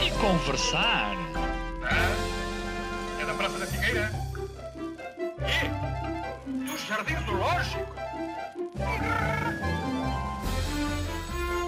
[0.00, 1.16] e conversar.
[1.82, 4.10] Ah, é da Praça da Figueira?
[5.40, 5.68] E?
[6.46, 7.94] Do Jardim Zoológico?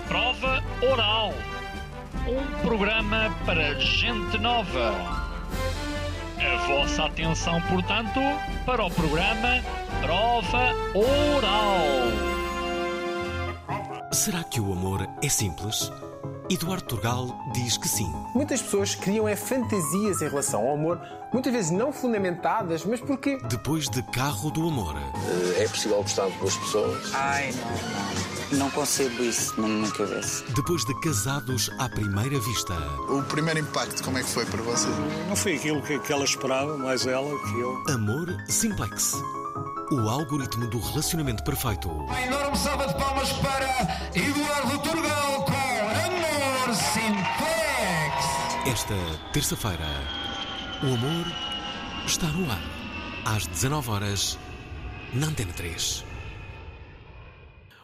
[0.08, 1.34] Prova Oral.
[2.26, 4.94] Um programa para gente nova.
[6.38, 8.20] A vossa atenção, portanto,
[8.64, 9.62] para o programa
[10.00, 12.30] Prova Oral.
[14.12, 15.90] Será que o amor é simples?
[16.50, 18.12] Eduardo Turgal diz que sim.
[18.34, 21.00] Muitas pessoas criam é fantasias em relação ao amor,
[21.32, 23.38] muitas vezes não fundamentadas, mas porquê?
[23.48, 24.96] Depois de Carro do Amor,
[25.56, 27.14] É possível gostar de duas pessoas?
[27.14, 28.30] Ai, não, não.
[28.58, 30.42] Não concebo isso na minha cabeça.
[30.56, 32.74] depois de Casados à Primeira Vista,
[33.08, 34.88] O primeiro impacto, como é que foi para você?
[35.28, 37.84] Não foi aquilo que, que ela esperava, mais ela que eu.
[37.94, 39.14] Amor Simplex.
[39.92, 41.88] O algoritmo do relacionamento perfeito.
[41.88, 45.69] Uma enorme salva de palmas para Eduardo Turgal com
[46.70, 48.14] Amor Simplex.
[48.64, 48.94] Esta
[49.32, 49.88] terça-feira,
[50.84, 51.26] o amor
[52.06, 52.62] está no ar.
[53.24, 54.38] Às 19 horas
[55.12, 56.04] na Antena 3.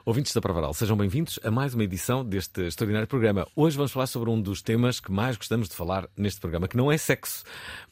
[0.04, 3.44] Ouvintes da Pravaral, sejam bem-vindos a mais uma edição deste extraordinário programa.
[3.56, 6.76] Hoje vamos falar sobre um dos temas que mais gostamos de falar neste programa, que
[6.76, 7.42] não é sexo,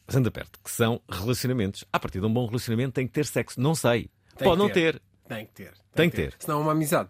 [0.06, 1.84] mas anda perto, que são relacionamentos.
[1.92, 3.60] A partir de um bom relacionamento tem que ter sexo.
[3.60, 4.08] Não sei.
[4.36, 5.02] Tem Pode não ter.
[5.26, 5.74] Tem que ter.
[5.92, 6.36] Tem que ter.
[6.38, 7.08] Senão é uma amizade.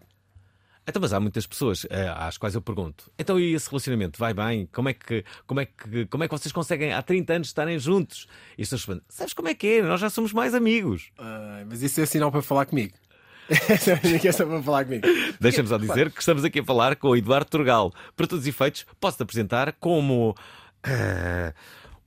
[0.87, 4.33] Então, mas há muitas pessoas eh, às quais eu pergunto: então e esse relacionamento vai
[4.33, 4.67] bem?
[4.71, 7.79] Como é que, como é que, como é que vocês conseguem há 30 anos estarem
[7.79, 8.27] juntos?
[8.53, 9.81] E pessoas respondem: sabes como é que é?
[9.81, 11.11] Nós já somos mais amigos.
[11.17, 12.93] Ah, mas isso é sinal para falar comigo.
[13.49, 15.07] Essa é só para falar comigo.
[15.39, 17.93] Deixa-me só dizer que estamos aqui a falar com o Eduardo Turgal.
[18.15, 20.35] Para todos os efeitos, posso-te apresentar como
[20.83, 21.53] eh,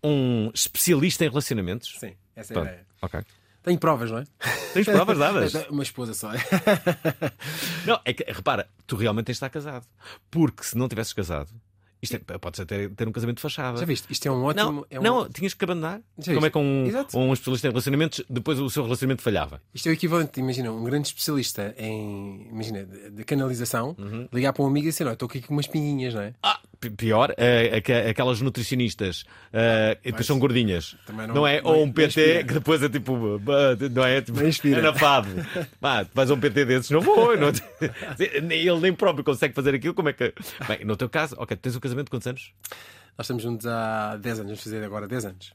[0.03, 1.97] um especialista em relacionamentos.
[1.99, 2.87] Sim, essa é a ideia.
[3.03, 3.21] ok.
[3.69, 4.25] Tenho provas, não é?
[4.73, 5.53] Tens provas dadas?
[5.69, 6.31] Uma esposa só.
[7.85, 9.87] Não, é que, repara, tu realmente tens de estar casado.
[10.31, 11.51] Porque se não tivesses casado,
[12.03, 13.79] isto é, podes até ter um casamento de fachada.
[13.79, 14.07] Já viste?
[14.11, 14.73] Isto é um ótimo.
[14.73, 16.01] Não, é um- não, tinhas que abandonar.
[16.19, 17.19] Já Como é que um, Exato.
[17.19, 19.61] um especialista em relacionamentos, depois o seu relacionamento falhava?
[19.75, 24.29] Isto é o equivalente, imagina, um grande especialista em, imagina, de, de canalização, Uhum.
[24.33, 26.35] ligar para um amigo e dizer: Não, estou aqui com umas pinguinhas, não é?
[26.43, 26.61] Ah,
[26.97, 27.35] pior,
[27.77, 29.25] aque- aquelas nutricionistas
[30.03, 30.97] e depois são gordinhas.
[31.09, 31.61] Não- não, é?
[31.61, 33.17] não- Ou um PT que depois é tipo.
[33.93, 34.21] Não é?
[34.21, 34.39] Tipo.
[35.81, 37.37] Pá, tu vais a um PT desses, não vou.
[37.37, 37.49] Não...
[38.49, 40.33] Ele nem próprio consegue fazer aquilo, como é que.
[40.67, 42.53] Bem, no teu caso, ok, tens um casamento de quantos anos?
[43.17, 45.53] Nós estamos juntos há 10 anos, vamos fazer agora 10 anos.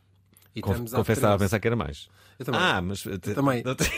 [0.56, 1.38] E Conf- a 13.
[1.40, 2.08] pensar que era mais.
[2.38, 2.62] Eu também.
[2.62, 3.04] Ah, mas.
[3.34, 3.64] também.
[3.64, 3.84] Não te-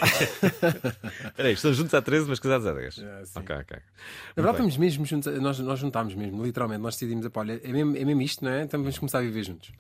[1.26, 3.00] Espera aí, estão juntos há 13, mas casados há 10.
[3.00, 3.40] Ah, sim.
[3.40, 3.78] ok, ok.
[3.78, 6.82] Na verdade, estamos mesmo juntos, nós, nós juntámos mesmo, literalmente.
[6.82, 8.64] Nós decidimos, "Pá, olha, é mesmo, é mesmo isto, não é?
[8.64, 9.72] Então vamos começar a viver juntos.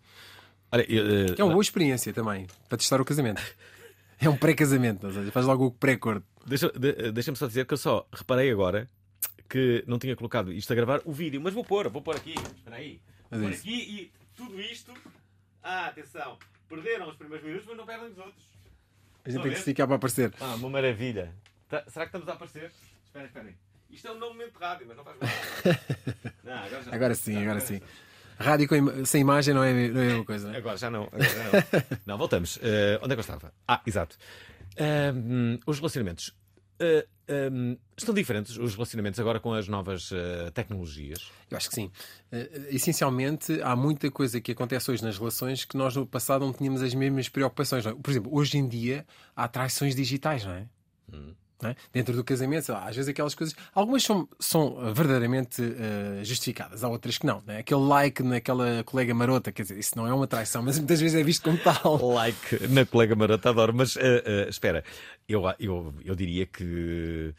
[0.71, 3.41] Olha, eu, eh, Que é uma boa experiência também, para testar o casamento.
[4.19, 6.23] É um pré-casamento, faz logo o pré-acordo.
[6.45, 8.89] Deixa- de- Deixa-me só dizer que eu só reparei agora
[9.49, 12.33] que não tinha colocado isto a gravar o vídeo, mas vou pôr, vou pôr aqui.
[12.57, 12.99] Espera aí.
[13.29, 14.93] Vou é pôr aqui e tudo isto.
[15.63, 16.37] Ah, atenção.
[16.67, 18.43] Perderam os primeiros minutos, mas não perdem os outros.
[19.23, 20.33] A gente tem que se ficar para aparecer.
[20.39, 21.33] Ah, uma maravilha.
[21.67, 22.71] Tá- será que estamos a aparecer?
[23.05, 23.55] Espera, espera aí.
[23.89, 25.29] Isto é um novo momento de rádio, mas não faz mal.
[26.43, 27.81] Não, agora, já- Agora sim, Não, agora já- sim.
[28.37, 30.57] Rádio ima- sem imagem não é, não é a mesma coisa, não é?
[30.57, 31.03] Agora já não.
[31.03, 31.99] Agora já não.
[32.05, 32.59] não, voltamos.
[32.61, 33.53] Eh, onde é que eu estava?
[33.67, 34.17] Ah, exato.
[34.77, 36.35] Ahm, os relacionamentos.
[36.79, 41.31] eh, ahm, estão diferentes os relacionamentos agora com as novas eh, tecnologias?
[41.49, 41.91] Eu acho que sim.
[42.31, 46.53] Eh, essencialmente, há muita coisa que acontece hoje nas relações que nós no passado não
[46.53, 47.85] tínhamos as mesmas preocupações.
[47.85, 47.93] é?
[47.93, 49.05] Por exemplo, hoje em dia
[49.35, 50.67] há traições digitais, não é?
[51.11, 51.75] Não é?
[51.93, 53.55] Dentro do casamento, lá, às vezes aquelas coisas.
[53.73, 57.59] Algumas são, são eh, verdadeiramente eh, justificadas, há outras que não, não é?
[57.59, 61.19] Aquele like naquela colega marota, quer dizer, isso não é uma traição, mas muitas vezes
[61.19, 61.95] é visto como tal.
[62.15, 63.73] Like na colega Marota, adoro.
[63.73, 64.83] Mas eh, eh, espera,
[65.27, 67.33] eu, eu, eu diria que.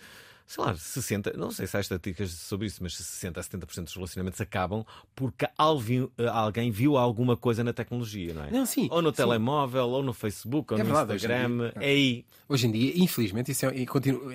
[0.47, 3.95] Sei lá, 60, não sei se há estatísticas sobre isso, mas 60 a 70% dos
[3.95, 4.85] relacionamentos acabam
[5.15, 8.51] porque alguém, alguém viu alguma coisa na tecnologia, não é?
[8.51, 9.17] Não, sim, Ou no sim.
[9.17, 11.73] telemóvel, ou no Facebook, ou É no verdade, Instagram.
[11.81, 12.25] É aí.
[12.49, 13.87] Hoje em dia, infelizmente, isso é, é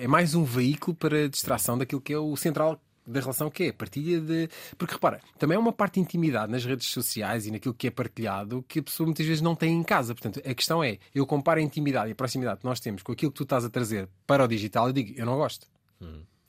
[0.04, 3.68] é mais um veículo para distração daquilo que é o central da relação, que é
[3.68, 4.48] a partilha de.
[4.78, 7.90] Porque repara, também é uma parte de intimidade nas redes sociais e naquilo que é
[7.90, 10.14] partilhado que a pessoa muitas vezes não tem em casa.
[10.14, 13.12] Portanto, a questão é: eu comparo a intimidade e a proximidade que nós temos com
[13.12, 15.66] aquilo que tu estás a trazer para o digital e digo, eu não gosto.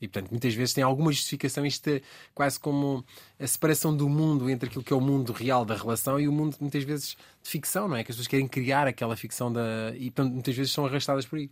[0.01, 2.01] E portanto, muitas vezes tem alguma justificação, isto é
[2.35, 3.05] quase como
[3.39, 6.31] a separação do mundo entre aquilo que é o mundo real da relação e o
[6.31, 8.03] mundo, muitas vezes, de ficção, não é?
[8.03, 9.93] Que as pessoas querem criar aquela ficção da.
[9.95, 11.49] e portanto, muitas vezes são arrastadas por aí.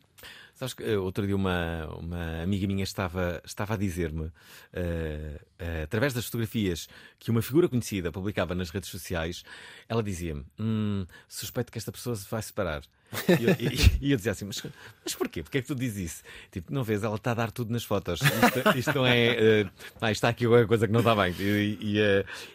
[0.56, 5.84] Sabes que eh, outro dia uma, uma amiga minha estava, estava a dizer-me, uh, uh,
[5.84, 6.88] através das fotografias
[7.20, 9.44] que uma figura conhecida publicava nas redes sociais,
[9.90, 12.84] ela dizia-me: hum, suspeito que esta pessoa se vai separar.
[13.28, 14.62] E eu, e, e eu dizia assim: mas,
[15.04, 15.44] mas porquê?
[15.44, 16.24] Porquê é que tu dizes isso?
[16.52, 18.22] Tipo, não vês, ela está a dar tudo nas fotos.
[18.22, 19.64] Isto, isto não é.
[19.64, 21.34] Uh, ah, está aqui alguma coisa que não está bem.
[21.40, 21.98] E, e,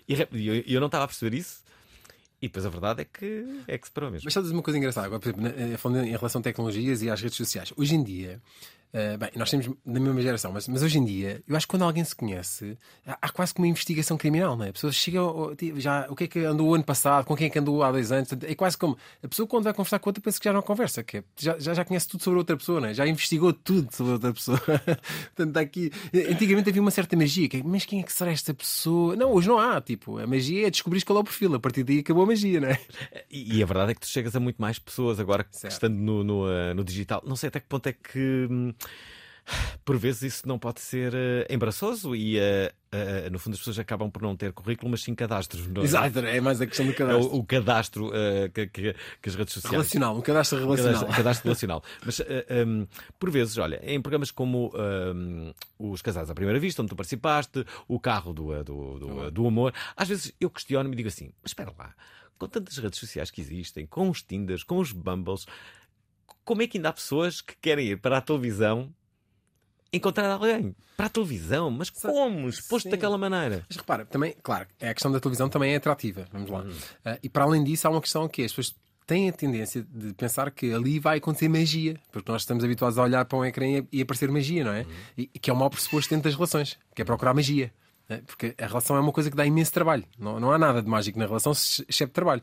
[0.08, 1.66] eu, eu não estava a perceber isso.
[2.46, 4.25] E depois a verdade é que é que se parou mesmo.
[4.25, 7.20] Mas sabes uma coisa engraçada, agora, por exemplo, falando em relação a tecnologias e às
[7.20, 7.72] redes sociais.
[7.76, 8.40] Hoje em dia,
[8.96, 11.70] Uh, bem, nós temos da mesma geração, mas, mas, hoje em dia, eu acho que
[11.70, 14.70] quando alguém se conhece, há, há quase como uma investigação criminal, não é?
[14.70, 15.20] A pessoa chega
[15.54, 17.82] tipo, já, o que é que andou o ano passado, com quem é que andou
[17.82, 20.44] há dois anos, é quase como a pessoa quando vai conversar com outra pensa que
[20.46, 22.94] já não conversa, que é, já, já, já conhece tudo sobre outra pessoa, não é?
[22.94, 24.58] já investigou tudo sobre outra pessoa.
[25.37, 25.92] Portanto, aqui,
[26.31, 29.14] antigamente havia uma certa magia, que é, mas quem é que será esta pessoa?
[29.14, 31.84] Não, hoje não há, tipo, a magia é descobrir qual é o perfil, a partir
[31.84, 32.81] daí acabou a magia, não é?
[33.31, 35.72] E, e a verdade é que tu chegas a muito mais pessoas agora certo.
[35.75, 37.22] estando no, no, uh, no digital.
[37.26, 38.49] Não sei até que ponto é que.
[39.85, 42.41] Por vezes isso não pode ser uh, embaraçoso e, uh,
[42.93, 45.69] uh, no fundo, as pessoas acabam por não ter currículo, mas sim cadastros.
[45.69, 45.85] Não é?
[45.85, 47.31] Exato, é mais a questão do cadastro.
[47.31, 48.11] É o, o cadastro
[48.53, 49.73] que, que, que, as redes sociais.
[49.73, 50.93] Relacional, um cadastro relacional.
[50.93, 51.85] Cadastro, cadastro relacional.
[52.05, 52.87] Mas, um,
[53.19, 57.65] por vezes, olha, em programas como um, Os Casados à Primeira Vista, onde tu participaste,
[57.87, 61.50] O Carro do, do, do, do Amor, às vezes eu questiono-me e digo assim: mas
[61.50, 61.94] espera lá,
[62.37, 65.47] com tantas redes sociais que existem, com os Tinders, com os Bumbles,
[66.46, 68.94] como é que ainda há pessoas que querem ir para a televisão
[69.93, 72.48] encontrar alguém para a televisão, mas como?
[72.48, 73.66] Exposto daquela maneira.
[73.69, 76.26] Mas repara, também, claro, a questão da televisão também é atrativa.
[76.32, 76.60] Vamos lá.
[76.60, 78.75] Uh, e para além disso, há uma questão que é, as pessoas
[79.06, 83.02] têm a tendência de pensar que ali vai acontecer magia, porque nós estamos habituados a
[83.02, 84.82] olhar para um ecrã e aparecer magia, não é?
[84.82, 84.87] Hum.
[85.19, 87.72] E, que é o mau pressuposto dentro das relações, que é procurar magia.
[88.08, 88.22] Né?
[88.26, 90.04] Porque a relação é uma coisa que dá imenso trabalho.
[90.19, 92.42] Não, não há nada de mágico na relação, exceto trabalho.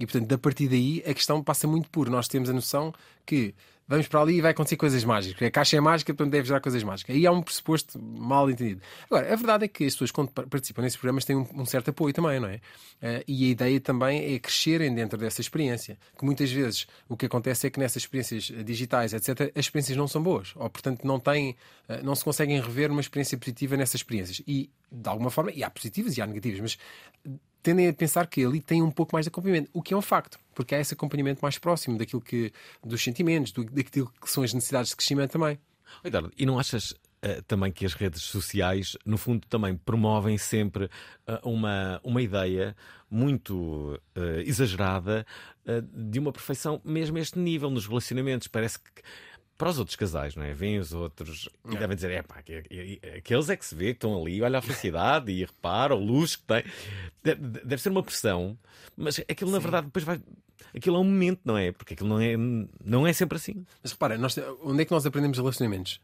[0.00, 2.92] E portanto, a partir daí, a questão passa muito por nós temos a noção
[3.26, 3.54] que
[3.86, 5.46] vamos para ali e vai acontecer coisas mágicas.
[5.46, 7.14] A caixa é mágica, portanto deve gerar coisas mágicas.
[7.14, 8.80] Aí há um pressuposto mal entendido.
[9.10, 11.90] Agora, a verdade é que as pessoas, quando participam nesses programas, têm um, um certo
[11.90, 12.54] apoio também, não é?
[13.02, 15.98] Uh, e a ideia também é crescerem dentro dessa experiência.
[16.16, 20.06] Que muitas vezes o que acontece é que nessas experiências digitais, etc., as experiências não
[20.06, 20.52] são boas.
[20.54, 21.56] Ou, portanto, não, têm,
[21.88, 24.40] uh, não se conseguem rever uma experiência positiva nessas experiências.
[24.46, 26.78] E, de alguma forma, e há positivas e há negativas, mas
[27.62, 30.02] tendem a pensar que ali tem um pouco mais de acompanhamento, o que é um
[30.02, 32.52] facto, porque há esse acompanhamento mais próximo daquilo que
[32.84, 35.58] dos sentimentos, do, daquilo que são as necessidades de crescimento também.
[36.36, 41.48] E não achas uh, também que as redes sociais, no fundo, também promovem sempre uh,
[41.48, 42.76] uma, uma ideia
[43.10, 45.26] muito uh, exagerada
[45.92, 48.48] de uma perfeição mesmo a este nível nos relacionamentos?
[48.48, 49.02] Parece que
[49.60, 50.54] para os outros casais, não é?
[50.54, 52.36] Vêm os outros e devem dizer: é pá,
[53.18, 56.38] aqueles é que se vê que estão ali, olha a felicidade e repara o luxo
[56.38, 56.64] que tem.
[57.22, 58.58] Deve ser uma pressão,
[58.96, 60.18] mas aquilo na verdade depois vai.
[60.74, 61.72] Aquilo é um momento, não é?
[61.72, 62.36] Porque aquilo não é,
[62.82, 63.66] não é sempre assim.
[63.82, 66.00] Mas repara, nós, onde é que nós aprendemos relacionamentos?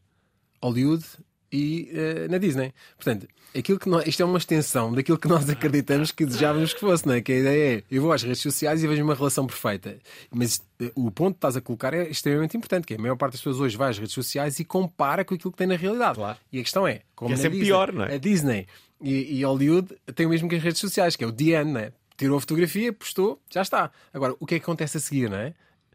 [0.62, 1.06] Hollywood
[1.52, 2.72] e uh, na Disney.
[2.96, 3.26] Portanto,
[3.56, 7.06] aquilo que nós, isto é uma extensão daquilo que nós acreditamos que desejávamos que fosse,
[7.06, 7.20] não é?
[7.20, 9.96] Que a ideia é eu vou às redes sociais e vejo uma relação perfeita.
[10.31, 13.16] Mas uh, o ponto que estás a colocar é extremamente importante, que é, a maior
[13.16, 15.76] parte das pessoas hoje vai às redes sociais e compara com aquilo que tem na
[15.76, 16.16] realidade.
[16.16, 16.38] Claro.
[16.52, 18.14] E a questão é, como é sempre Disney, pior, não é?
[18.14, 18.66] A Disney
[19.00, 21.80] e, e Hollywood têm o mesmo que as redes sociais, que é o DN, não
[21.80, 21.92] é?
[22.16, 23.90] Tirou a fotografia, postou, já está.
[24.12, 25.52] Agora, o que é que acontece a seguir, não é?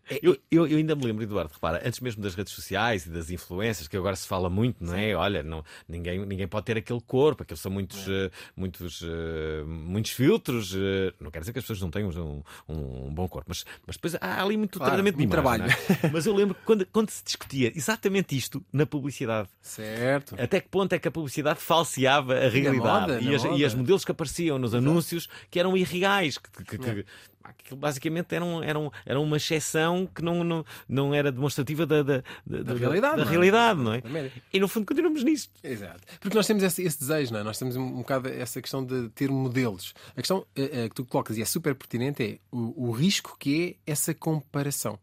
[0.09, 3.09] É, eu, eu, eu, ainda me lembro, Eduardo, repara, antes mesmo das redes sociais e
[3.09, 5.15] das influências, que agora se fala muito, não é?
[5.15, 10.11] Olha, não, ninguém, ninguém pode ter aquele corpo, aqueles são muitos, uh, muitos, uh, muitos
[10.11, 10.73] filtros.
[10.73, 13.65] Uh, não quer dizer que as pessoas não tenham um, um, um bom corpo, mas,
[13.85, 15.63] mas depois há ali muito claro, tratamento de imagem, trabalho.
[16.03, 16.09] É?
[16.11, 19.49] Mas eu lembro quando, quando se discutia exatamente isto na publicidade.
[19.61, 20.35] Certo.
[20.37, 23.13] Até que ponto é que a publicidade falseava a realidade?
[23.13, 24.89] Moda, e, as, e as modelos que apareciam nos Exato.
[24.89, 27.05] anúncios que eram irreais, que, que, que, é
[27.43, 31.85] aquilo basicamente era, um, era, um, era uma exceção que não, não, não era demonstrativa
[31.85, 33.29] da, da, da, da realidade, da, não é?
[33.31, 34.31] realidade, não é?
[34.53, 35.51] E no fundo continuamos nisto.
[35.63, 36.01] Exato.
[36.19, 37.43] Porque nós temos esse, esse desejo, não é?
[37.43, 39.93] Nós temos um, bocado essa questão de ter modelos.
[40.11, 43.35] A questão é, é, que tu colocas e é super pertinente é o, o risco
[43.39, 44.99] que é essa comparação.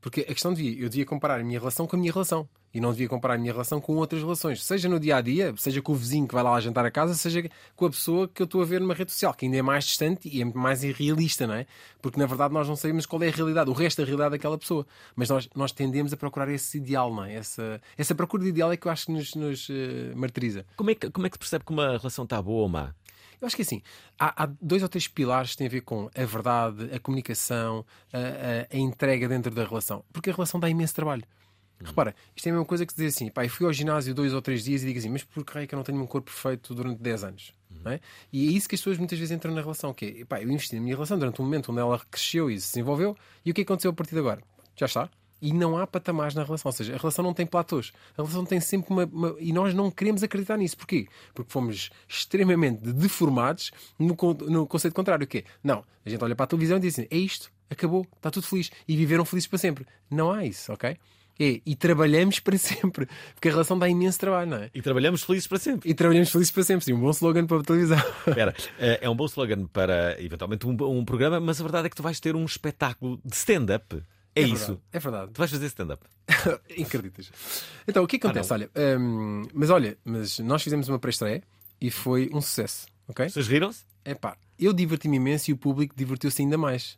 [0.00, 2.80] Porque a questão de eu devia comparar a minha relação com a minha relação e
[2.80, 5.82] não devia comparar a minha relação com outras relações, seja no dia a dia, seja
[5.82, 8.44] com o vizinho que vai lá jantar a casa, seja com a pessoa que eu
[8.44, 11.46] estou a ver numa rede social, que ainda é mais distante e é mais irrealista,
[11.46, 11.66] não é?
[12.00, 14.56] Porque na verdade nós não sabemos qual é a realidade, o resto da realidade daquela
[14.56, 14.86] pessoa.
[15.14, 17.34] Mas nós, nós tendemos a procurar esse ideal, não é?
[17.34, 19.72] Essa, essa procura de ideal é que eu acho que nos, nos uh,
[20.16, 20.64] martiriza.
[20.76, 22.94] Como é, que, como é que se percebe que uma relação está boa ou má?
[23.40, 23.82] Eu acho que assim,
[24.16, 27.84] há, há, dois ou três pilares que têm a ver com a verdade, a comunicação,
[28.12, 30.04] a, a, a, entrega dentro da relação.
[30.12, 31.24] Porque a relação dá imenso trabalho.
[31.84, 34.32] Repara, isto é a mesma coisa que dizer assim, pá, eu fui ao ginásio dois
[34.32, 36.06] ou três dias e digo assim, mas por que é que eu não tenho um
[36.06, 37.52] corpo perfeito durante 10 anos?
[37.84, 38.00] Não é?
[38.32, 40.48] E é isso que as pessoas muitas vezes entram na relação, que é, pá, eu
[40.48, 43.54] investi na minha relação durante um momento onde ela cresceu e se desenvolveu, e o
[43.54, 44.40] que aconteceu a partir de agora?
[44.76, 45.10] Já está.
[45.40, 47.92] E não há patamares na relação, ou seja, a relação não tem platôs.
[48.16, 50.76] A relação tem sempre uma, uma- E nós não queremos acreditar nisso.
[50.76, 51.08] Porquê?
[51.34, 54.16] Porque fomos extremamente deformados no,
[54.48, 57.08] no conceito contrário, que é, não, a gente olha para a televisão e diz assim,
[57.10, 58.70] é isto, acabou, está tudo feliz.
[58.86, 59.84] E viveram felizes para sempre.
[60.08, 60.96] Não há isso, ok?
[61.42, 63.08] É, e trabalhamos para sempre.
[63.34, 64.70] Porque a relação dá imenso trabalho, não é?
[64.72, 65.90] E trabalhamos felizes para sempre.
[65.90, 66.84] E trabalhamos felizes para sempre.
[66.84, 67.98] Sim, um bom slogan para a televisão.
[68.28, 71.90] Espera, eh, é um bom slogan para eventualmente um, um programa, mas a verdade é
[71.90, 74.00] que tu vais ter um espetáculo de stand-up.
[74.36, 74.66] É, isso.
[74.66, 75.32] verdade, é verdade.
[75.32, 76.06] Tu vais fazer stand-up.
[76.80, 77.32] Acreditas?
[77.88, 78.52] Então, o que acontece?
[78.52, 78.70] olha,
[79.00, 81.42] hum, mas olha, mas nós fizemos uma pré-estreia
[81.80, 83.28] e foi um sucesso, ok?
[83.28, 83.84] Vocês riram-se?
[84.04, 86.96] É pá, eu diverti-me imenso e o público divertiu-se ainda mais.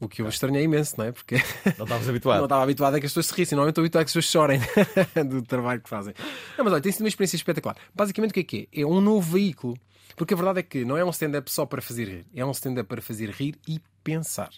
[0.00, 1.12] O que eu estranhei imenso, não é?
[1.12, 1.36] Porque
[1.78, 2.38] Não estavas habituado.
[2.38, 3.56] não estava habituado a que as pessoas se rissem.
[3.56, 4.60] Normalmente estou habituado a que as pessoas chorem
[5.28, 6.12] do trabalho que fazem.
[6.58, 7.76] Não, mas olha, tem sido uma experiência espetacular.
[7.94, 8.80] Basicamente, o que é que é?
[8.82, 9.76] É um novo veículo.
[10.16, 12.50] Porque a verdade é que não é um stand-up só para fazer rir, é um
[12.52, 14.50] stand-up para fazer rir e pensar.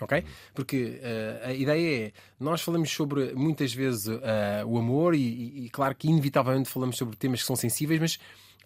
[0.00, 0.24] Ok?
[0.54, 5.66] Porque eh, a ideia é, nós falamos sobre muitas vezes eh, o amor e, e-
[5.66, 8.18] e claro que inevitavelmente falamos sobre temas que são sensíveis, mas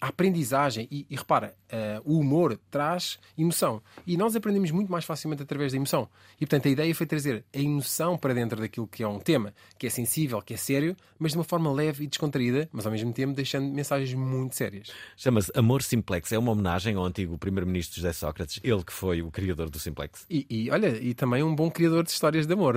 [0.03, 3.81] a aprendizagem, e, e repara, eh, o humor traz emoção.
[4.05, 6.09] E nós aprendemos muito mais facilmente através da emoção.
[6.41, 9.55] E portanto a ideia foi trazer a emoção para dentro daquilo que é um tema,
[9.79, 12.91] que é sensível, que é sério, mas de uma forma leve e descontraída, mas ao
[12.91, 14.89] mesmo tempo deixando mensagens muito sérias.
[15.17, 16.33] Chama-se Amor Simplex.
[16.33, 20.27] É uma homenagem ao antigo primeiro-ministro José Sócrates, ele que foi o criador do Simplex.
[20.29, 22.77] E, e, olha, e também um bom criador de histórias de amor.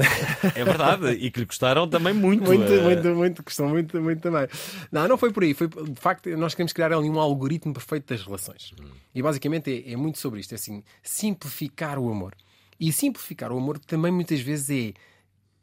[0.53, 2.45] É verdade, e que lhe gostaram também muito.
[2.45, 4.47] Muito, eh, muito, muito, gostou muito, muito também.
[4.91, 5.53] Não, não foi por aí.
[5.53, 8.73] Foi, de facto, nós queremos criar ali um algoritmo perfeito das relações.
[9.13, 12.33] E basicamente é, é muito sobre isto: é assim, simplificar o amor.
[12.79, 14.93] E simplificar o amor também muitas vezes é.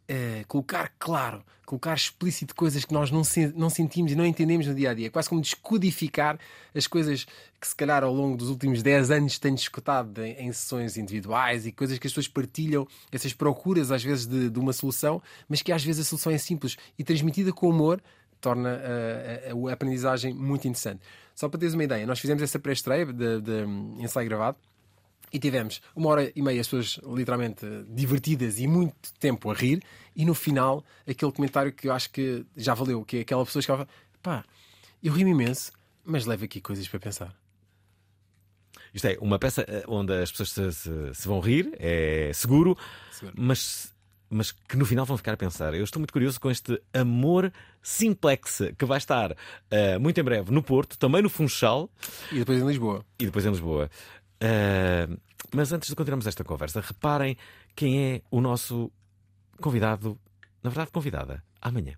[0.08, 4.66] eh, colocar claro, colocar explícito coisas que nós não, se- não sentimos e não entendemos
[4.66, 5.06] no dia a dia.
[5.06, 6.38] É quase como descodificar
[6.74, 7.24] as coisas
[7.60, 11.66] que, se calhar, ao longo dos últimos 10 anos tenho escutado em, em sessões individuais
[11.66, 15.62] e coisas que as pessoas partilham, essas procuras, às vezes, de, de uma solução, mas
[15.62, 18.02] que às vezes a solução é simples e transmitida com amor
[18.40, 21.00] torna eh, a, a- a aprendizagem muito interessante.
[21.34, 23.64] Só para teres uma ideia, nós fizemos essa pré-estreia de, de
[23.98, 24.58] ensaio gravado
[25.32, 29.82] e tivemos uma hora e meia as pessoas literalmente divertidas e muito tempo a rir,
[30.14, 33.62] e no final aquele comentário que eu acho que já valeu, que é aquela pessoa
[33.62, 33.88] que fala,
[34.22, 34.44] pá,
[35.02, 35.72] eu ri-me imenso,
[36.04, 37.34] mas levo aqui coisas para pensar.
[38.94, 42.76] Isto é, uma peça eh, onde as pessoas se, se- se vão rir, é seguro,
[43.10, 43.34] Seguro.
[43.38, 43.91] Mas,
[44.32, 45.74] mas que no final vão ficar a pensar.
[45.74, 49.36] Eu estou muito curioso com este Amor Simplex, que vai estar
[49.70, 51.90] eh, muito em breve no Porto, também no Funchal
[52.30, 53.04] E depois em Lisboa.
[53.18, 53.90] e depois em Lisboa.
[54.40, 55.08] Eh,
[55.54, 57.36] mas antes de continuarmos esta conversa, reparem
[57.76, 58.90] quem é o nosso
[59.60, 60.18] convidado,
[60.62, 61.94] na verdade, convidada, amanhã.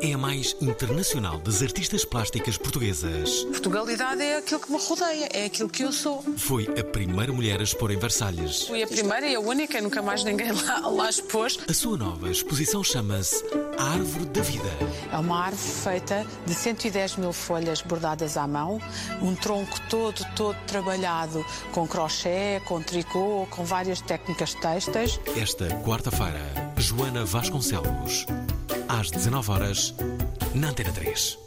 [0.00, 3.44] É a mais internacional das artistas plásticas portuguesas.
[3.44, 6.22] Portugalidade é aquilo que me rodeia, é aquilo que eu sou.
[6.36, 8.66] Foi a primeira mulher a expor em Versalhes.
[8.66, 11.58] Fui a primeira e a única, nunca mais ninguém lá, lá expôs.
[11.68, 13.42] A sua nova exposição chama-se
[13.78, 14.70] Árvore da Vida.
[15.12, 18.80] É uma árvore feita de 110 mil folhas bordadas à mão,
[19.20, 25.20] um tronco todo, todo trabalhado com crochê, com tricô, com várias técnicas têxteis.
[25.36, 28.26] Esta quarta-feira, Joana Vasconcelos.
[28.88, 29.94] Às 19 horas
[30.54, 31.38] na Antena 3.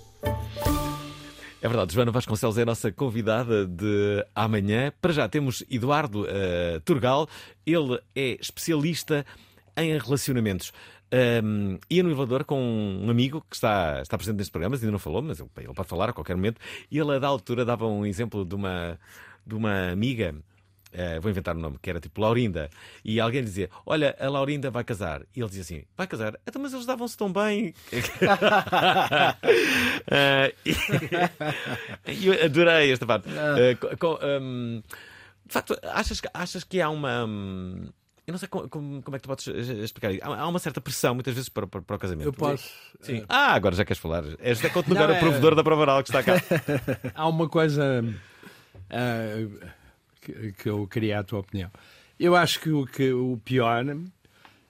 [1.61, 4.91] É verdade, Joana Vasconcelos é a nossa convidada de amanhã.
[4.99, 7.27] Para já temos Eduardo eh, Turgal,
[7.65, 9.25] ele é especialista
[9.77, 10.73] em relacionamentos.
[11.11, 14.99] Um, ia no elevador com um amigo que está, está presente neste programa, ainda não
[14.99, 16.59] falou, mas ele, ele pode falar a qualquer momento.
[16.89, 18.99] E ele, da altura, dava um exemplo de uma,
[19.45, 20.35] de uma amiga.
[20.91, 22.69] Eh, vou inventar o nome, que era tipo Laurinda,
[23.03, 25.21] e alguém dizia: Olha, a Laurinda vai casar.
[25.35, 26.39] E ele dizia assim: Vai casar?
[26.47, 27.73] Então, mas eles davam-se tão bem.
[30.11, 30.53] Eh,
[32.07, 33.27] e- eu adorei esta parte.
[33.29, 34.81] Eh, co- co- hum,
[35.45, 37.25] de facto, achas, que- achas que há uma.
[37.25, 37.87] hum,
[38.27, 40.23] eu não sei como, como- como é que tu podes eh, explicar isso.
[40.23, 42.27] Há, há uma certa pressão, muitas vezes, para, para, para o casamento.
[42.27, 42.69] Eu posso.
[43.01, 43.17] Sim.
[43.19, 44.23] eh, Ah, agora já queres falar.
[44.39, 46.33] É José Couto Não, é- provedor da prova oral que está cá.
[47.15, 48.03] Há uma coisa
[48.89, 49.75] ah,
[50.33, 51.71] que, que eu queria a tua opinião.
[52.19, 53.85] Eu acho que o, que, o pior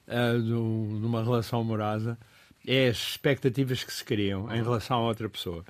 [0.08, 2.18] ah, do- numa relação amorosa
[2.66, 5.64] é as expectativas que se criam em relação a outra pessoa.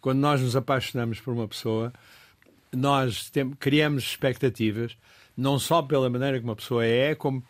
[0.00, 1.92] Quando nós nos apaixonamos por uma pessoa,
[2.72, 4.96] nós tem- criamos expectativas,
[5.36, 7.42] não só pela maneira como a pessoa é, como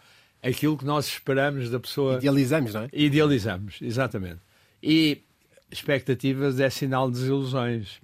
[0.43, 2.17] aquilo que nós esperamos da pessoa.
[2.19, 2.89] Idealizamos, não é?
[2.93, 4.41] Idealizamos, exatamente.
[4.83, 5.23] E
[5.71, 7.99] expectativas é sinal de desilusões.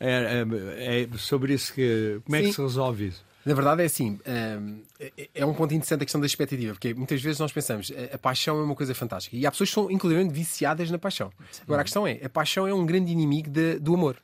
[0.00, 0.44] É,
[0.78, 2.20] é- é sobre isso que.
[2.24, 2.48] Como é Sim.
[2.48, 3.24] que se resolve isso?
[3.44, 6.92] Na verdade é assim, hum, é- é um ponto interessante a questão da expectativa, porque
[6.92, 9.74] muitas vezes nós pensamos a, a paixão é uma coisa fantástica e há pessoas que
[9.74, 11.30] são inclusive viciadas na paixão.
[11.62, 14.16] Agora a questão é, a paixão é um grande inimigo de- do amor.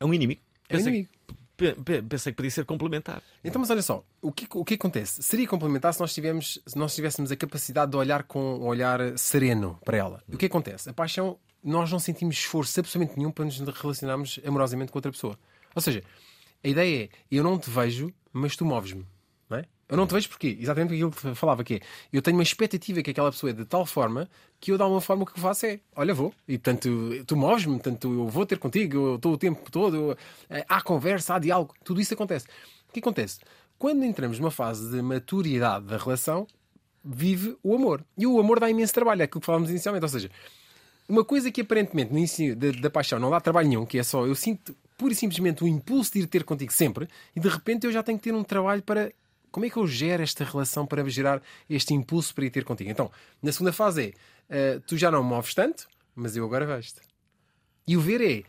[0.00, 0.40] É um inimigo.
[0.68, 1.10] É um Pensei- inimigo.
[1.56, 3.22] pe- Pensei que podia ser complementar.
[3.44, 5.22] Então, mas olha só, o que, o que acontece?
[5.22, 9.16] Seria complementar se nós, tivemos, se nós tivéssemos a capacidade de olhar com um olhar
[9.16, 10.20] sereno para ela.
[10.28, 10.90] O que acontece?
[10.90, 15.38] A paixão, nós não sentimos esforço absolutamente nenhum para nos relacionarmos amorosamente com outra pessoa.
[15.74, 16.02] Ou seja,
[16.62, 19.06] a ideia é, eu não te vejo, mas tu moves-me.
[19.48, 19.64] Não é?
[19.88, 20.56] Eu não te vejo porquê?
[20.60, 21.80] Exatamente aquilo que falava, que é,
[22.12, 24.28] eu tenho uma expectativa que aquela pessoa é de tal forma
[24.60, 26.32] que eu, de alguma forma, o que faço é, olha, vou.
[26.48, 26.88] E, portanto,
[27.26, 30.16] tu moves-me, portanto, eu vou ter contigo, eu estou o tempo todo, eu-
[30.48, 32.46] eh, há conversa, há diálogo, tudo isso acontece.
[32.88, 33.40] O que acontece?
[33.78, 36.46] Quando entramos numa fase de maturidade da relação,
[37.04, 38.02] vive o amor.
[38.16, 40.04] E o amor dá imenso trabalho, é aquilo que falávamos inicialmente.
[40.04, 40.30] Ou seja,
[41.08, 44.02] uma coisa que aparentemente no início da, da paixão não dá trabalho nenhum, que é
[44.02, 47.48] só eu sinto pura e simplesmente o impulso de ir ter contigo sempre, e de
[47.48, 49.12] repente eu já tenho que ter um trabalho para.
[49.50, 52.90] Como é que eu gero esta relação para gerar este impulso para ir ter contigo?
[52.90, 54.12] Então, na segunda fase é:
[54.48, 57.00] eh, tu já não me moves tanto, mas eu agora vejo-te.
[57.86, 58.42] E o ver é.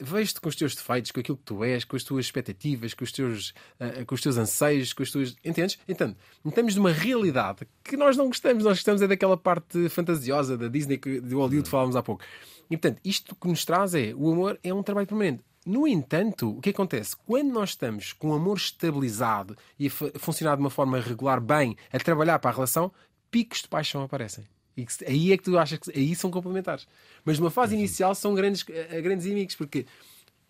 [0.00, 3.02] Vejo-te com os teus defeitos, com aquilo que tu és, com as tuas expectativas, com
[3.02, 5.34] os teus, ah, com os teus anseios, com as tuas.
[5.44, 5.76] Entendes?
[5.88, 6.14] Então,
[6.46, 8.62] estamos numa realidade que nós não gostamos.
[8.62, 12.22] Nós gostamos é daquela parte fantasiosa da Disney, do Hollywood que falávamos há pouco.
[12.70, 15.42] E portanto, isto que nos traz é o amor é um trabalho permanente.
[15.66, 17.16] No entanto, o que acontece?
[17.26, 21.40] Quando nós estamos com o amor estabilizado e a fu- funcionar de uma forma regular,
[21.40, 22.92] bem, a trabalhar para a relação,
[23.30, 24.44] picos de paixão aparecem.
[24.78, 26.86] E que aí é que tu achas que aí são complementares.
[27.24, 29.84] Mas numa fase inicial são grandes, eh, grandes inimigos, porque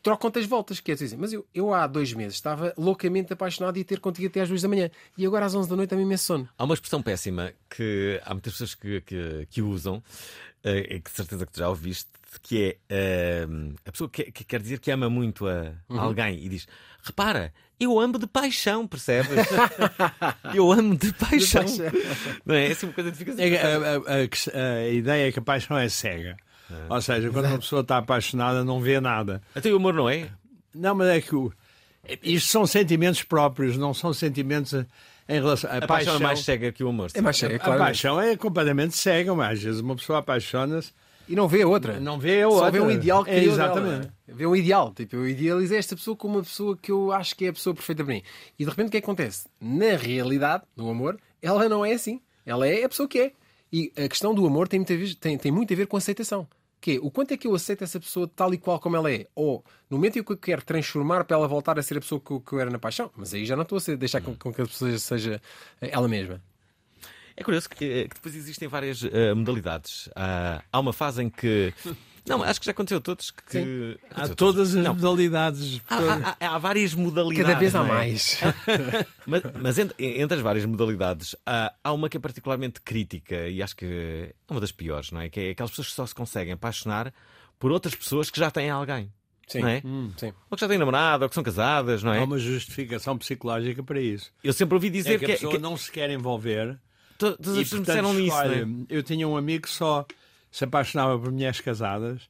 [0.02, 0.80] trocam-te as voltas.
[0.80, 4.42] Quer dizer, mas eu, eu há dois meses estava loucamente apaixonado e ter contigo até
[4.42, 4.90] às duas da manhã.
[5.16, 6.47] E agora às onze da noite também me é sono.
[6.58, 10.02] Há uma expressão péssima que há muitas pessoas que, que, que usam,
[10.62, 12.11] eh, e que de certeza que tu já ouviste,
[12.42, 13.47] que é eh,
[13.87, 16.00] a pessoa que, que quer dizer que ama muito a Uhum.
[16.00, 16.66] alguém e diz:
[17.08, 19.30] Repara, eu amo de paixão, percebes?
[20.54, 21.62] eu amo de paixão.
[21.64, 21.86] paixão.
[22.44, 22.68] Não é?
[22.68, 23.42] É assim uma coisa que fica assim.
[23.42, 26.36] É a, a- a- a ideia é que a paixão é cega.
[26.90, 29.40] Ou seja, quando uma pessoa está apaixonada, não vê nada.
[29.54, 30.28] Até o amor não é?
[30.74, 31.52] Não, mas é que o-
[32.22, 34.86] isto são sentimentos próprios, não são sentimentos em
[35.40, 35.70] relação.
[35.70, 37.11] A, A paixão é mais cega que o amor.
[37.14, 37.78] É mais cega, a claro.
[37.80, 40.92] paixão é completamente cega, mas às vezes uma pessoa apaixona-se
[41.28, 42.00] E não vê outra.
[42.00, 42.70] não vê a Só outra.
[42.70, 44.00] vê um ideal que é, Exatamente.
[44.00, 44.32] dela, é?
[44.32, 44.92] Vê um ideal.
[44.94, 47.74] Tipo, eu idealizei esta pessoa como uma pessoa que eu acho que é a pessoa
[47.74, 48.22] perfeita para mim.
[48.58, 49.46] E de repente o que é que acontece?
[49.60, 52.20] Na realidade, no amor, ela não é assim.
[52.46, 53.32] Ela é a pessoa que é.
[53.70, 56.46] E a questão do amor tem, muita tem, tem muito a ver com aceitação.
[56.80, 59.12] Que é, o quanto é que eu aceito essa pessoa tal e qual como ela
[59.12, 59.26] é?
[59.34, 62.20] Ou no momento em que eu quero transformar para ela voltar a ser a pessoa
[62.20, 64.20] que eu, que eu era na paixão, mas aí já não estou a ser- deixar
[64.22, 65.42] com, com que a pessoa seja
[65.80, 66.40] ela mesma.
[67.40, 70.09] É curioso que, eh, que depois existem várias eh, modalidades.
[70.16, 71.72] Há, há uma fase em que.
[72.27, 73.96] Não, acho que já aconteceu a todos que.
[74.11, 75.81] Há todas as modalidades.
[75.88, 77.46] Há, há- há- várias modalidades.
[77.46, 77.88] Cada vez há não é?
[77.88, 78.38] mais.
[79.27, 83.62] Mas, mas entre, entre as várias modalidades, há, há uma que é particularmente crítica e
[83.62, 85.29] acho que é uma das piores, não é?
[85.31, 87.12] Que é aquelas pessoas que só se conseguem apaixonar
[87.59, 89.11] por outras pessoas que já têm alguém.
[89.46, 89.61] Sim.
[89.62, 89.81] Não é?
[90.18, 90.33] Sim.
[90.51, 92.18] Ou que já têm namorado, ou que são casadas, não é?
[92.20, 94.31] Há uma justificação psicológica para isso.
[94.44, 96.79] Eu sempre ouvi dizer é que a que, pessoa que- não se quer envolver.
[97.18, 98.64] To- todas as pessoas me disseram isso, escolhe.
[98.64, 98.87] não é?
[98.96, 100.07] Eu tinha um amigo que só
[100.50, 102.22] se apaixonava por mulheres casadas.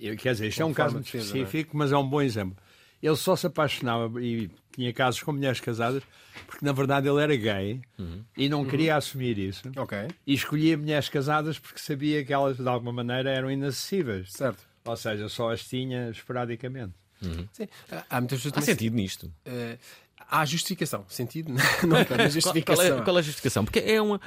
[0.00, 1.40] Eu, quer dizer, isto é um caso muito defesa, é?
[1.40, 2.56] específico, mas é um bom exemplo.
[3.02, 6.02] Ele só se apaixonava e tinha casos com mulheres casadas
[6.46, 8.24] porque, na verdade, ele era gay Uhum.
[8.36, 9.70] e não queria assumir isso.
[9.76, 10.08] Ok.
[10.26, 14.32] E escolhia mulheres casadas porque sabia que elas, de alguma maneira, eram inacessíveis.
[14.32, 14.66] Certo.
[14.86, 16.94] Ou seja, só as tinha esporadicamente.
[17.52, 17.68] Sim.
[18.10, 19.32] Há muitas pessoas Há sentido nisto.
[19.46, 19.78] Eh,
[20.30, 21.04] há justificação.
[21.08, 21.52] Sentido?
[21.86, 22.86] Não, Qual, justificação.
[22.86, 23.64] qual é, qual é a justificação?
[23.64, 24.20] Porque é uma.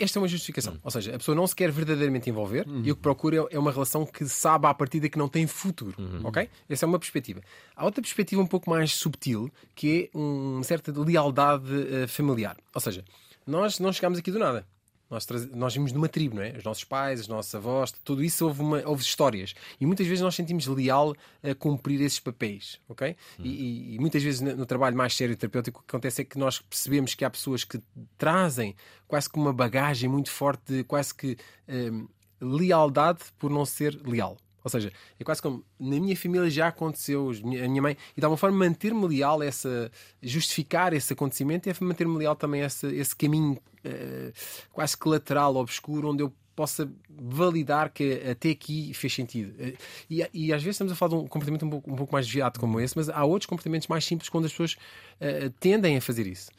[0.00, 0.78] Esta, é uma justificação.
[0.82, 3.72] Ou seja, a pessoa não se quer verdadeiramente envolver e o que procura é uma
[3.72, 5.96] relação que sabe à partida que não tem futuro.
[6.22, 6.48] Ok?
[6.68, 7.40] Essa é uma perspectiva.
[7.74, 12.56] Há outra perspectiva um pouco mais subtil que é uma certa lealdade eh, familiar.
[12.72, 13.04] Ou seja,
[13.46, 14.64] nós não chegamos aqui do nada.
[15.10, 16.56] Nós, nós vimos de uma tribo, não é?
[16.56, 19.54] Os nossos pais, os nossos avós, tudo isso houve, uma, houve histórias.
[19.80, 23.16] E muitas vezes nós sentimos leal a cumprir esses papéis, ok?
[23.38, 26.24] E, e- e muitas vezes no, trabalho mais sério e terapêutico o que acontece é
[26.24, 27.80] que nós percebemos que há pessoas que
[28.18, 28.74] trazem
[29.06, 31.36] quase que uma bagagem muito forte de quase que
[31.68, 32.06] hum,
[32.40, 34.36] lealdade por não ser leal.
[34.68, 38.24] Ou seja, é quase como na minha família já aconteceu, a minha mãe, e de
[38.24, 39.90] alguma forma manter-me leal, essa,
[40.22, 44.32] justificar esse acontecimento é manter-me leal também esse, esse caminho eh,
[44.72, 49.54] quase que lateral, obscuro, onde eu possa validar que até aqui fez sentido.
[49.58, 49.74] Eh,
[50.10, 52.26] E, e às vezes estamos a falar de um comportamento um pouco, um pouco mais
[52.26, 54.76] desviado como esse, mas há outros comportamentos mais simples quando as pessoas
[55.20, 56.50] eh, tendem a fazer isso.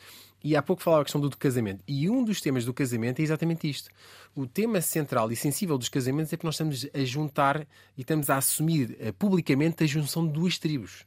[0.44, 1.84] E há pouco falava a questão do casamento.
[1.88, 3.90] E um dos temas do casamento é exatamente isto.
[4.36, 8.30] O tema central e sensível dos casamentos é que nós estamos a juntar e estamos
[8.30, 11.06] a assumir eh, publicamente a junção de duas tribos.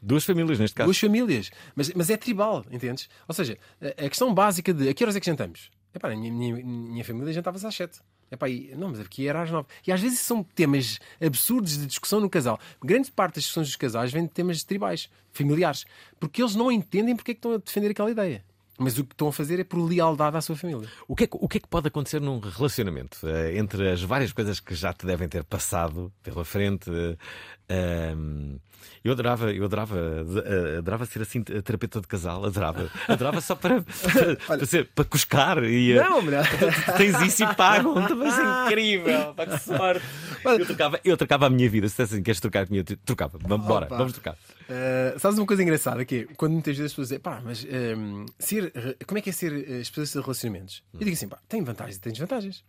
[0.00, 0.86] Duas famílias, neste caso.
[0.86, 1.50] Duas famílias.
[1.74, 3.08] Mas, mas é tribal, entendes?
[3.28, 5.70] Ou seja, a, a questão básica de a que horas é que jantamos?
[5.94, 8.00] Epá, a minha, minha, minha família jantava-se às sete.
[8.30, 9.68] Epá, não, mas aqui era às nove.
[9.86, 12.58] E às vezes são temas absurdos de discussão no casal.
[12.82, 15.84] Grande parte das discussões dos casais vem de temas tribais, familiares.
[16.18, 18.44] Porque eles não entendem porque é que estão a defender aquela ideia.
[18.78, 20.88] Mas o que estão a fazer é por lealdade à sua família.
[21.08, 23.18] O que é que, o que, é que pode acontecer num relacionamento?
[23.22, 26.90] Uh, entre as várias coisas que já te devem ter passado pela frente.
[26.90, 28.60] Uh,
[29.02, 32.90] eu adorava, eu adorava, uh, adorava ser assim terapeuta de casal, adorava.
[33.08, 35.62] Adorava só para, para, para, ser, para cuscar.
[35.64, 36.42] E, não, não.
[36.96, 37.94] Tens isso e pagam.
[37.94, 39.34] Mas é incrível.
[39.34, 40.04] Pá, que sorte.
[40.44, 41.88] Eu trocava, eu trocava a minha vida.
[41.88, 43.38] Se assim, queres trocar a minha, trocava.
[43.40, 44.34] Vamos, bora, vamos trocar.
[44.34, 47.64] Uh, sabes uma coisa engraçada que é quando muitas vezes as pessoas dizem, pá, mas
[47.64, 48.72] um, ser,
[49.06, 50.82] como é que é ser especialista de relacionamentos?
[50.92, 52.64] Eu digo assim, pá, tem vantagens e tem desvantagens.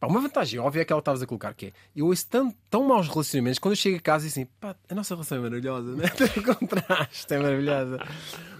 [0.00, 2.54] Pá, uma vantagem óbvia é aquela que estavas a colocar, que é eu ouço tão,
[2.70, 5.40] tão maus relacionamentos quando eu chego a casa e assim, pá, a nossa relação é
[5.42, 6.04] maravilhosa, né?
[6.36, 7.98] o contraste é maravilhosa.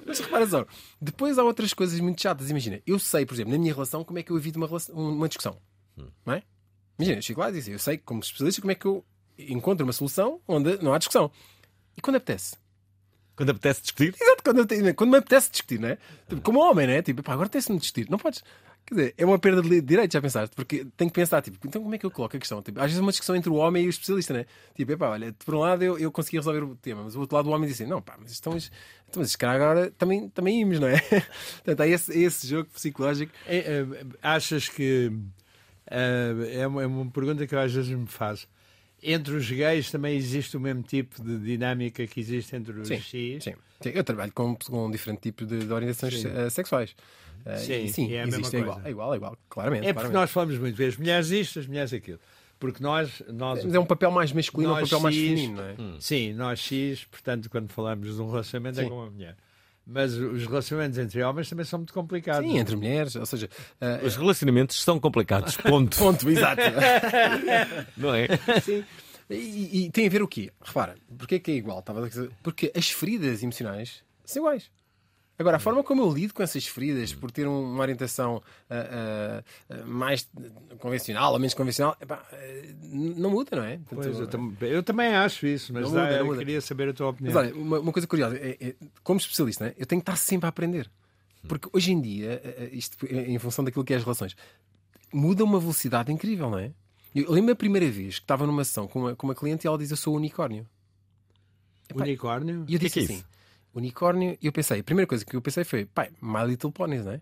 [0.06, 0.66] Mas repara só,
[1.00, 2.50] depois há outras coisas muito chatas.
[2.50, 4.94] Imagina, eu sei, por exemplo, na minha relação, como é que eu evito uma, relação,
[4.94, 5.56] uma discussão.
[6.26, 6.42] Não é?
[7.00, 9.04] Imagina, eu chego lá e digo assim, eu sei, como especialista, como é que eu
[9.38, 11.30] encontro uma solução onde não há discussão.
[11.96, 12.56] E quando apetece?
[13.34, 14.14] Quando apetece discutir?
[14.20, 15.98] Exato, quando, quando me apetece discutir, não é?
[16.28, 17.00] Tipo, como homem, não é?
[17.00, 18.10] Tipo, pá, agora apetece-me discutir.
[18.10, 18.44] Não podes.
[18.86, 20.54] Quer dizer, é uma perda de direito, já pensaste?
[20.54, 22.60] Porque tenho que pensar, tipo, então como é que eu coloco a questão?
[22.60, 24.46] Tipo, às vezes é uma discussão entre o homem e o especialista, né?
[24.74, 27.36] Tipo, epá, olha, por um lado eu, eu consegui resolver o tema, mas o outro
[27.36, 28.70] lado o homem disse assim, não, pá, mas estamos.
[29.08, 31.00] Então, mas cara agora também, também íamos, não é?
[31.62, 33.32] Portanto, há esse, esse jogo psicológico.
[33.46, 33.86] É, é,
[34.22, 35.12] achas que.
[35.90, 38.46] É, é uma, é uma pergunta que eu às vezes me faço
[39.02, 42.96] entre os gays também existe o mesmo tipo de dinâmica que existe entre os sim,
[43.00, 43.44] X?
[43.44, 43.90] Sim, sim.
[43.94, 46.94] Eu trabalho com, com um diferente tipo de, de orientações uh, sexuais.
[47.46, 49.86] Uh, sim, sim é, existe, é igual, é igual, é igual, claramente.
[49.86, 50.20] É porque claramente.
[50.20, 52.20] nós falamos muito vezes mulheres isto, as mulheres aquilo.
[52.58, 53.22] Porque nós.
[53.28, 55.74] nós Mas é um papel mais masculino, um papel X, mais feminino, não é?
[55.78, 55.96] Hum.
[55.98, 58.84] Sim, nós X, portanto, quando falamos de um relacionamento sim.
[58.84, 59.36] é com uma mulher.
[59.92, 62.48] Mas os relacionamentos entre homens também são muito complicados.
[62.48, 63.50] Sim, entre mulheres, ou seja,
[63.80, 65.56] uh, os relacionamentos são complicados.
[65.56, 65.98] Ponto.
[65.98, 66.62] Ponto, exato.
[67.96, 68.28] não é?
[68.62, 68.84] Sim.
[69.28, 70.52] E, e, tem a ver o quê?
[70.62, 71.80] Repara, porque é que é igual?
[71.80, 74.70] Estava a dizer, porque as feridas emocionais são iguais.
[75.40, 79.86] Agora, a forma como eu lido com essas feridas, por ter uma orientação uh, uh,
[79.86, 80.28] mais
[80.78, 82.22] convencional ou menos convencional, epá,
[82.92, 83.78] não muda, não é?
[83.78, 87.08] Portanto, pois, eu, tam eu, também acho isso, mas muda, eu queria saber a tua
[87.08, 87.34] opinião.
[87.34, 89.74] Mas olha, uma, uma coisa curiosa, é, é, como especialista, é?
[89.78, 90.90] eu tenho que estar sempre a aprender.
[91.48, 94.36] Porque hoje em dia, isto em função daquilo que é as relações,
[95.10, 96.70] muda uma velocidade incrível, não é?
[97.14, 99.68] Eu lembro a primeira vez que estava numa sessão com uma, com uma cliente e
[99.68, 100.66] ela diz: Eu sou unicórnio.
[101.88, 102.66] Epá, unicórnio?
[102.68, 103.24] E eu disse que é assim:
[103.74, 104.36] Unicórnio.
[104.40, 107.12] E eu pensei: a primeira coisa que eu pensei foi: Pai, My Little Ponies, não
[107.12, 107.20] é?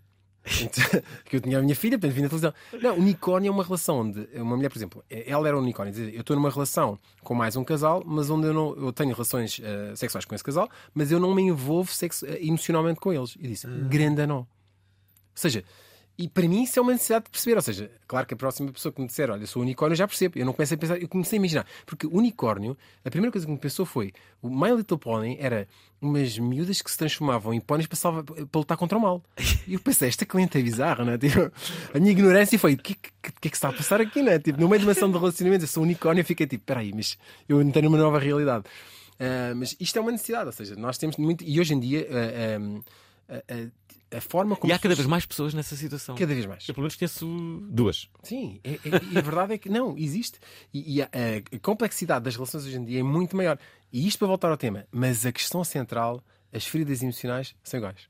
[1.27, 2.55] que eu tinha a minha filha, portanto, vi na televisão.
[2.81, 6.15] Não, unicórnio é uma relação onde uma mulher, por exemplo, ela era um unicórnio, dizer,
[6.15, 9.59] eu estou numa relação com mais um casal, mas onde eu, não, eu tenho relações
[9.59, 13.37] uh, sexuais com esse casal, mas eu não me envolvo sexo, emocionalmente com eles.
[13.39, 13.89] E disse, Hum.
[13.89, 14.39] grande não.
[14.39, 14.47] Ou
[15.35, 15.65] seja,
[16.19, 17.55] e para mim isso é uma necessidade de perceber.
[17.55, 20.37] Ou seja, claro que a próxima pessoa que me disser, olha, sou unicórnio, já percebo.
[20.37, 21.67] Eu não comecei a pensar, eu comecei a imaginar.
[21.87, 25.69] Porque unicórnio, a primeira coisa que me pensou foi: o My Little Pony era
[26.03, 29.23] umas miúdas que se transformavam em póneis para, salvar, para lutar contra o mal.
[29.65, 31.19] E eu pensei, esta cliente é bizarra, não é?
[31.29, 31.53] Tipo,
[31.95, 34.33] a minha ignorância foi: o que, que, que, é que está a passar aqui, não
[34.33, 34.41] é?
[34.41, 36.93] Tipo, no meio de uma ação de relacionamento, eu sou unicórnio, eu fiquei tipo: peraí,
[36.93, 37.17] mas
[37.49, 38.65] eu não tenho uma nova realidade.
[39.21, 41.45] Uh, mas isto é uma necessidade, ou seja, nós temos muito.
[41.45, 42.09] E hoje em dia.
[42.11, 42.85] Uh, uh,
[44.11, 44.73] a forma como.
[44.73, 46.15] E há cada vez mais pessoas nessa situação.
[46.15, 46.67] Cada vez mais.
[46.69, 47.27] Eu pelo menos conheço
[47.69, 48.09] duas.
[48.23, 48.79] Sim, é, é,
[49.13, 50.39] e a verdade é que não, existe.
[50.73, 53.59] E, e a, a, complexidade das relações hoje em dia é muito maior.
[53.93, 58.09] E isto para voltar ao tema, mas a questão central, as feridas emocionais, são iguais.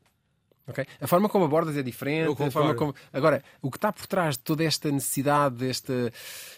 [0.68, 0.84] Okay?
[1.00, 2.42] A forma como abordas é diferente.
[2.42, 2.94] A forma como...
[3.12, 6.12] Agora, o que está por trás de toda esta necessidade, esta,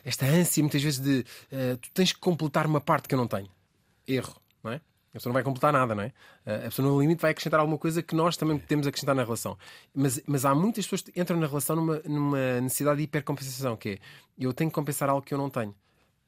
[0.05, 3.29] esta ânsia, muitas vezes, de uh, tu tens que completar uma parte que eu não
[3.29, 3.49] tenho.
[4.09, 4.81] Erro, não é?
[5.11, 6.13] A pessoa não vai completar nada, não é?
[6.47, 9.59] A pessoa no limite vai acrescentar alguma coisa que nós também a acrescentar na relação.
[9.93, 13.89] Mas, mas há muitas pessoas que entram na relação numa, numa necessidade de hipercompensação, que
[13.91, 13.99] é
[14.39, 15.75] eu tenho que compensar algo que eu não tenho.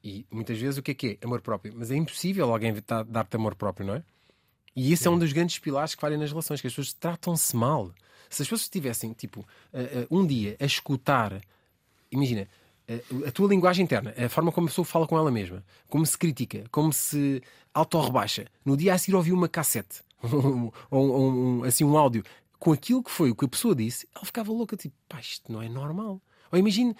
[0.03, 1.25] E muitas vezes o que é que é?
[1.25, 1.73] Amor próprio.
[1.75, 2.75] Mas é impossível alguém
[3.07, 4.03] dar-te amor próprio, não é?
[4.75, 7.55] E esse é um dos grandes pilares que falham nas relações, que as pessoas tratam-se
[7.55, 7.93] mal.
[8.29, 9.47] Se as pessoas estivessem, tipo,
[10.11, 11.39] um dia a escutar,
[12.11, 12.49] imagina,
[13.25, 16.17] a tua linguagem interna, a forma como a pessoa fala com ela mesma, como se
[16.17, 17.41] critica, como se
[17.73, 18.45] autorrebaixa.
[18.65, 20.01] No dia a seguir ouviu uma cassete
[20.91, 22.23] ou um, assim, um áudio
[22.59, 25.51] com aquilo que foi o que a pessoa disse, ela ficava louca, tipo, pá, isto
[25.51, 26.21] não é normal.
[26.51, 26.95] Ou imagine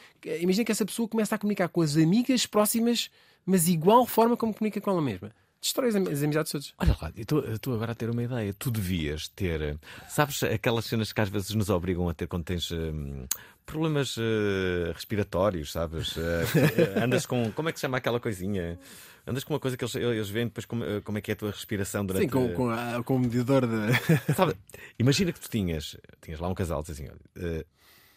[0.66, 3.10] que essa pessoa começa a comunicar com as amigas próximas,
[3.46, 5.32] mas igual forma como comunica com ela mesma.
[5.64, 6.74] Destrói as, as amizades todas.
[6.78, 8.54] Olha lá, estou- agora a ter uma ideia.
[8.54, 9.62] Tu devias ter.
[9.62, 9.76] eh,
[10.08, 13.26] Sabes aquelas cenas que às vezes nos obrigam a ter quando tens hum,
[13.66, 16.16] problemas eh, respiratórios, sabes?
[16.18, 17.52] Eh, andas com.
[17.54, 18.78] Como é que se chama aquela coisinha?
[19.26, 21.38] Andas com uma coisa que eles, eles veem depois como, como é que é a
[21.38, 24.34] tua respiração durante Sim, com, com, a- com o medidor de.
[24.36, 24.54] Sabe,
[25.00, 27.66] imagina que tu tinhas, tinhas lá um casal, assim: olha, eh,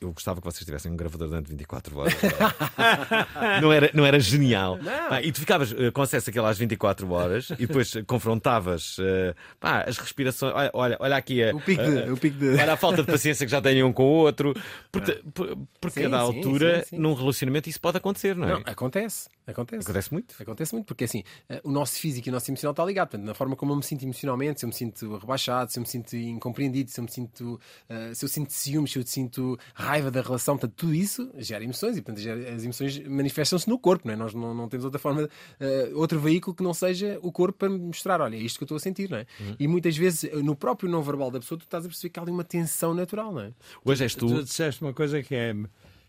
[0.01, 2.15] eu gostava que vocês tivessem um gravador durante 24 horas.
[3.63, 4.79] não, era, não era genial.
[5.09, 9.35] Pá, e tu ficavas eh, com acesso àquilo às 24 horas e depois confrontavas eh,
[9.59, 10.53] pá, as respirações.
[10.55, 13.03] Olha, olha, olha aqui a, O pico de- a- o pico de- olha a falta
[13.03, 14.55] de paciência que já têm um com o outro.
[14.93, 16.99] Porque, por- porque Sim, a da sim, altura, sim.
[16.99, 18.53] num relacionamento, isso pode acontecer, não é?
[18.53, 19.29] Não, acontece.
[19.47, 19.83] Acontece.
[19.85, 20.35] Acontece muito.
[20.41, 23.09] Acontece muito, porque assim, eh, o nosso físico e o nosso emocional está ligado.
[23.11, 25.83] Portanto, na forma como eu me sinto emocionalmente, se eu me sinto rebaixado, se eu
[25.83, 27.61] me sinto incompreendido, se eu me sinto.
[27.89, 31.63] eh, se eu sinto ciúmes, se eu sinto raiva da relação, portanto, tudo isso gera
[31.63, 34.17] emoções e, portanto, gera- as emoções manifestam-se no corpo, não é?
[34.17, 35.29] Nós não, não temos outra forma,
[35.61, 38.67] eh, outro veículo que não seja o corpo para mostrar, olha, é isto que eu
[38.67, 39.27] estou a sentir, não é?
[39.61, 42.23] E muitas vezes, no próprio não verbal da pessoa, tu estás a perceber que há
[42.23, 43.53] ali uma tensão natural, não é?
[43.85, 44.27] Hoje és tu.
[44.27, 45.55] Tu disseste uma coisa que é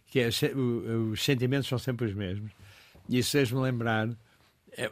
[0.09, 0.29] que é,
[1.11, 2.51] os sentimentos são sempre os mesmos.
[3.09, 4.09] E isso fez-me lembrar,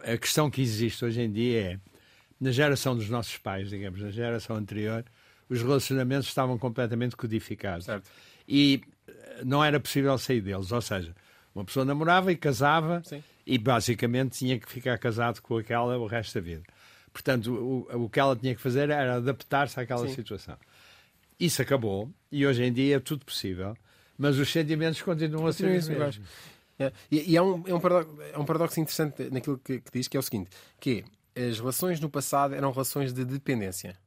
[0.04, 1.80] a questão que existe hoje em dia é,
[2.40, 5.06] na geração dos nossos pais, digamos, na geração anterior,
[5.50, 7.86] os relacionamentos estavam completamente codificados.
[7.86, 8.10] Certo.
[8.48, 10.72] E eh, não era possível sair deles.
[10.72, 11.16] Ou seja,
[11.54, 13.24] uma pessoa namorava e casava Sim.
[13.46, 16.64] e basicamente tinha que ficar casado com aquela o resto da vida.
[17.14, 20.16] Portanto, o, o que ela tinha que fazer era adaptar-se àquela Sim.
[20.16, 20.58] situação.
[21.40, 23.78] Isso acabou e hoje em dia é tudo possível,
[24.18, 26.20] mas os sentimentos continuam a ser os mesmos.
[26.78, 29.92] É, E, e há um, é, um paradoxo, é um paradoxo interessante naquilo que, que
[29.94, 31.04] diz, que é o seguinte: que
[31.36, 33.98] é, as relações no passado eram relações de dependência.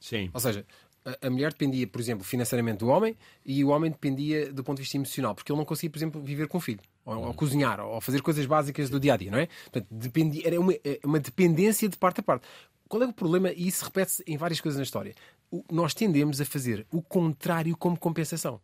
[0.00, 0.30] Sim.
[0.32, 0.64] Ou seja,
[1.04, 4.76] a, a mulher dependia, por exemplo, financeiramente do homem e o homem dependia do ponto
[4.76, 7.34] de vista emocional, porque ele não conseguia, por exemplo, viver com o filho, ou, ou
[7.34, 9.46] cozinhar, ou fazer coisas básicas do dia a dia, não é?
[9.64, 12.46] Portanto, dependia, era uma, é uma dependência de parte a parte.
[12.88, 13.50] Qual é o problema?
[13.52, 15.14] E isso repete-se em várias coisas na história.
[15.50, 18.60] O- nós tendemos a fazer o contrário como compensação.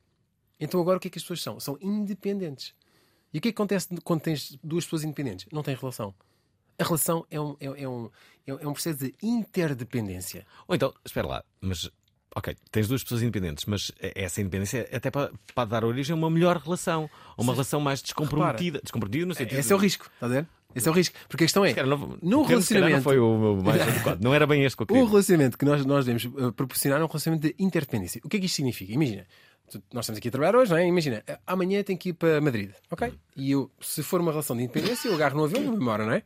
[0.60, 1.58] Então agora o que é que as pessoas são?
[1.60, 2.74] São independentes.
[3.34, 5.46] E o que é que acontece quando tens duas pessoas independentes?
[5.52, 6.14] Não têm relação.
[6.78, 8.08] A relação é um, é, é um,
[8.46, 10.46] é um processo de interdependência.
[10.68, 11.90] Ou então, espera lá, mas.
[12.36, 16.28] Ok, tens duas pessoas independentes, mas essa independência até pode, pode dar origem a uma
[16.28, 18.80] melhor relação, a uma relação mais descomprometida.
[18.82, 19.56] Descomprometida no sentido.
[19.56, 20.48] Esse é o risco, está a ver?
[20.74, 21.16] Esse é o risco.
[21.28, 24.20] Porque a questão é, calhar não- no o relacionamento, Não foi o mais adequado.
[24.20, 25.04] Não era bem este que eu o queria.
[25.06, 28.20] relacionamento que nós, nós devemos eh, proporcionar é um relacionamento de interdependência.
[28.24, 28.92] O que é que isto significa?
[28.92, 29.24] Imagina,
[29.92, 30.86] nós estamos aqui a trabalhar hoje, não é?
[30.86, 33.12] Imagina, eh, amanhã tenho que ir para Madrid, ok?
[33.36, 36.04] E eu, se for uma relação de independência, eu agarro no avião e vou embora,
[36.04, 36.22] não é?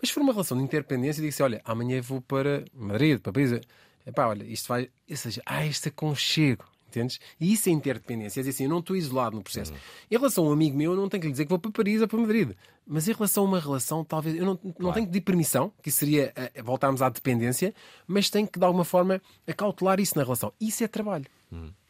[0.00, 3.32] Mas se for uma relação de interdependência, digo assim: olha, amanhã vou para Madrid, para
[3.32, 3.60] Paris.
[4.06, 4.88] Epá, olha, isto vai.
[5.10, 6.64] Ou seja, há este aconchego.
[6.88, 7.18] Entendes?
[7.40, 8.38] E isso é interdependência.
[8.38, 9.72] É dizer assim, eu não estou isolado no processo.
[10.10, 11.70] Em relação a um amigo meu, eu não tenho que lhe dizer que vou para
[11.70, 12.52] Paris ou para Madrid.
[12.86, 14.36] Mas em relação a uma relação, talvez.
[14.36, 17.74] Eu não, não tenho que pedir permissão, que seria eh, voltarmos à dependência,
[18.06, 20.52] mas tenho que, de alguma forma, acautelar isso na relação.
[20.60, 21.26] Isso é trabalho.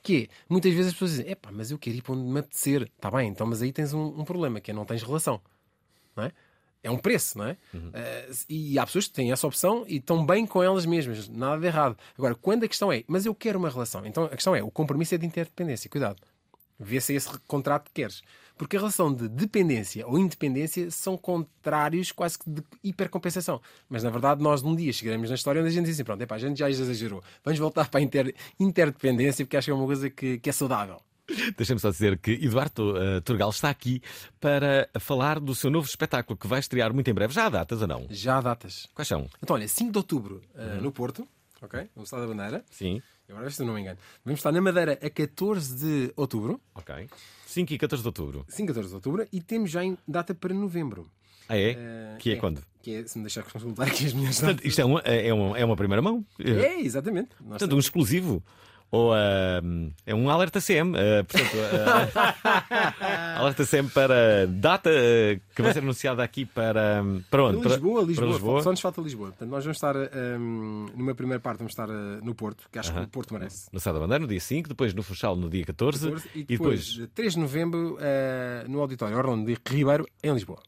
[0.07, 2.39] Que é, muitas vezes as pessoas dizem, epá, mas eu quero ir para onde me
[2.39, 2.83] apetecer.
[2.83, 5.41] Está bem, então, mas aí tens um, um problema, que é não tens relação.
[6.15, 6.33] Não é?
[6.81, 7.57] É um preço, não é?
[7.93, 11.61] Eh, e há pessoas que têm essa opção e estão bem com elas mesmas, nada
[11.61, 11.99] de errado.
[12.17, 14.71] Agora, quando a questão é, mas eu quero uma relação, então a questão é, o
[14.71, 16.23] compromisso é de interdependência, cuidado.
[16.79, 18.23] Vê se é esse contrato que queres.
[18.57, 23.61] Porque a relação de dependência ou independência são contrários quase que de hipercompensação.
[23.89, 26.23] Mas na verdade, nós num dia chegaremos na história onde a gente diz assim: pronto,
[26.23, 29.75] epá, a gente já exagerou, vamos voltar para a inter- interdependência porque acho que é
[29.75, 31.01] uma coisa que, que é saudável.
[31.57, 34.01] Deixa-me só dizer que Eduardo eh, Turgal está aqui
[34.41, 37.35] para falar do seu novo espetáculo que vai estrear muito em breve.
[37.35, 38.07] Já há datas ou não?
[38.09, 38.89] Já há datas.
[38.95, 39.29] Quais são?
[39.43, 41.27] Então, olha, 5 de outubro uh, no Porto,
[41.61, 41.89] ok?
[41.97, 42.65] No Estado da Bandeira.
[42.71, 43.03] Sim.
[43.29, 43.99] Agora, se não me engano.
[44.25, 46.61] Vamos estar na Madeira a 14 de outubro.
[46.77, 47.09] Ok.
[47.47, 48.45] 5 e 14 de outubro.
[48.49, 49.27] 5 e 14 de outubro.
[49.33, 51.09] E temos já em data para novembro.
[51.49, 51.73] Ah, é?
[51.73, 52.61] Uh, que é, quando?
[52.83, 54.69] Que é, se me deixar consultar aqui as minhas Portanto, datas.
[54.69, 56.27] isto é uma, é, uma, é uma primeira mão?
[56.41, 57.31] É, exatamente.
[57.41, 58.43] Nós Portanto, um exclusivo.
[58.91, 59.61] Ou ah,
[60.07, 60.95] é um alerta CM.
[60.97, 61.57] ah, portanto,
[63.11, 67.61] ah, alerta CM para data ah, que vai ser anunciada aqui para, para onde?
[67.63, 68.63] Para Lisboa, Para- Lisboa, para Lisboa.
[68.63, 69.29] Só nos falta Lisboa.
[69.31, 72.93] Portanto, nós vamos estar, um, numa primeira parte, vamos estar uh, no Porto, que acho
[72.93, 73.07] que Aham.
[73.07, 73.69] o Porto merece.
[73.73, 76.39] No Sá da Bandeira, no dia 5, depois no Funchal, no dia 14, 14, e
[76.41, 80.63] e depois, depois de 3 de novembro, uh, no Auditório Orlando de Ribeiro, em Lisboa.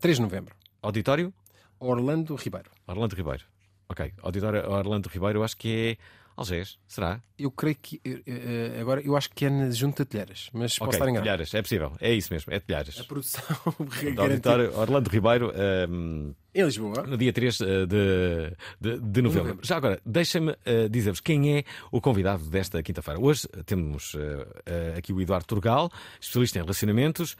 [0.00, 0.54] 3 de novembro.
[0.80, 1.32] Auditório
[1.80, 2.70] Orlando Ribeiro.
[2.86, 3.44] Orlando Ribeiro.
[3.88, 7.22] Ok, Auditório Orlando Ribeiro, eu acho que é Algés, será?
[7.38, 8.00] Eu creio que.
[8.04, 11.04] eh, eh, agora, eu acho que é na Junta de Telheiras, mas posso ok, estar
[11.08, 11.24] enganado.
[11.24, 12.98] Telhares, é possível, é isso mesmo, é Telhares.
[12.98, 13.44] A produção.
[14.18, 17.04] Auditório Orlando Ribeiro, ahm, Em Lisboa.
[17.06, 19.44] no dia 3 de, de, de novembro.
[19.44, 19.60] novembro.
[19.66, 23.20] Já agora, deixem-me eh, dizer-vos quem é o convidado desta quinta-feira.
[23.20, 25.88] Hoje eh, temos eh, eh, aqui o Eduardo Turgal,
[26.20, 27.36] especialista em relacionamentos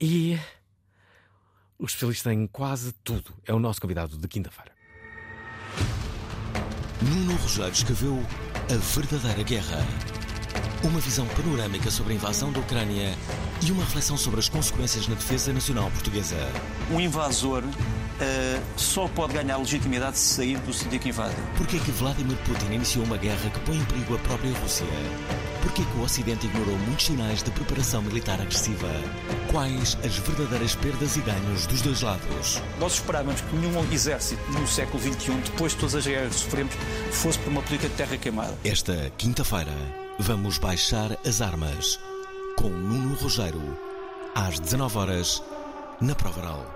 [0.00, 0.38] e
[1.78, 3.34] o especialista em quase tudo.
[3.46, 4.72] É o nosso convidado de quinta-feira.
[7.02, 8.22] Nuno Rogério escreveu
[8.70, 9.86] A Verdadeira Guerra.
[10.82, 13.14] Uma visão panorâmica sobre a invasão da Ucrânia
[13.62, 16.36] e uma reflexão sobre as consequências na defesa nacional portuguesa.
[16.90, 17.62] Um invasor
[18.20, 21.34] uh, só pode ganhar legitimidade se sair do sítio que invade.
[21.56, 24.86] Porquê que Vladimir Putin iniciou uma guerra que põe em perigo a própria Rússia?
[25.62, 28.88] Porquê que o Ocidente ignorou muitos sinais de preparação militar agressiva?
[29.50, 32.62] Quais as verdadeiras perdas e ganhos dos dois lados?
[32.78, 36.74] Nós esperávamos que nenhum exército no século XXI, depois de todas as guerras que sofremos,
[37.10, 38.56] fosse por uma política de terra queimada.
[38.64, 39.72] Esta quinta-feira,
[40.18, 41.98] vamos baixar as armas
[42.56, 43.76] com Nuno Rogério,
[44.34, 45.42] às 19 horas
[46.00, 46.75] na Prova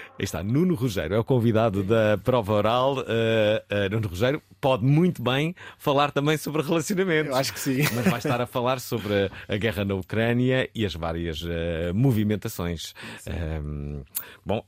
[0.21, 2.97] Aí está, Nuno Rogério é o convidado da prova oral.
[2.99, 7.31] Uh, uh, Nuno Rogério pode muito bem falar também sobre relacionamentos.
[7.31, 7.77] Eu acho que sim.
[7.95, 11.49] Mas vai estar a falar sobre a guerra na Ucrânia e as várias uh,
[11.95, 12.93] movimentações.
[13.65, 14.03] Um,
[14.45, 14.63] bom,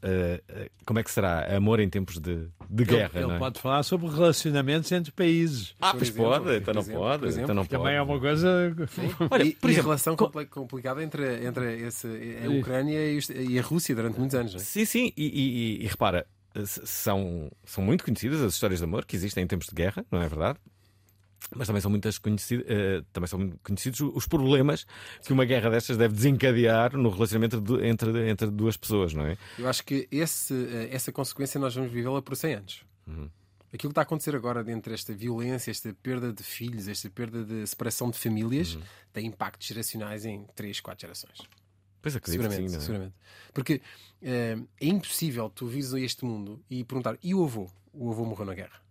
[0.88, 3.12] como é que será amor em tempos de, de guerra?
[3.14, 3.38] Ele, não é?
[3.38, 5.76] pode falar sobre relacionamentos entre países.
[5.80, 7.20] Ah, pois exemplo, pode, então não exemplo, pode.
[7.20, 7.44] por exemplo.
[7.44, 7.96] Então não Também pode.
[7.96, 8.76] é uma coisa.
[9.30, 12.08] Olha, e, por e exemplo, a relação co- compli- complicada entre, entre esse,
[12.44, 14.54] a Ucrânia e, e a Rússia durante muitos anos.
[14.56, 14.64] Não é?
[14.64, 16.26] Sim, sim, e, e- e repara,
[16.56, 20.06] s- são, são muito conhecidas as histórias de amor que existem em tempos de guerra,
[20.12, 20.60] não é verdade?
[21.56, 22.66] Mas também são muitas conhecidas,
[23.12, 24.86] também são conhecidos os problemas
[25.26, 29.38] que uma guerra destas deve desencadear no relacionamento de- entre, entre duas pessoas, não é?
[29.60, 32.82] Eu acho que esse, eh, essa consequência nós vamos vivê-la por 100 anos.
[33.74, 37.44] Aquilo que está a acontecer agora dentro esta violência, esta perda de filhos, esta perda
[37.44, 38.78] de separação de famílias,
[39.12, 41.40] tem impactos geracionais em 3, 4 gerações.
[42.04, 42.86] Pois acredito que seguramente, sim, não é?
[42.86, 43.16] seguramente.
[43.54, 43.82] Porque
[44.22, 47.68] eh, é impossível tu vires este mundo e perguntar: e o avô?
[47.94, 48.84] O avô morreu na guerra.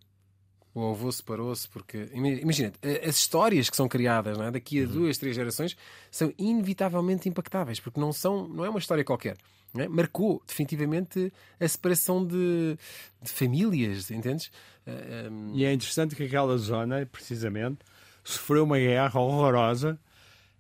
[0.75, 2.09] O avô separou-se porque.
[2.15, 4.51] ima- Imagina, eh, as histórias que são criadas não é?
[4.51, 4.89] daqui Uhum.
[4.89, 5.77] a duas, três gerações
[6.11, 9.37] são inevitavelmente impactáveis, porque não, são, não é uma história qualquer.
[9.75, 9.89] não é?
[9.89, 12.79] Marcou definitivamente a separação de,
[13.23, 14.51] de famílias, entendes?
[14.87, 17.81] Eh, ehm, E é interessante que aquela zona, precisamente,
[18.25, 19.99] sofreu uma guerra horrorosa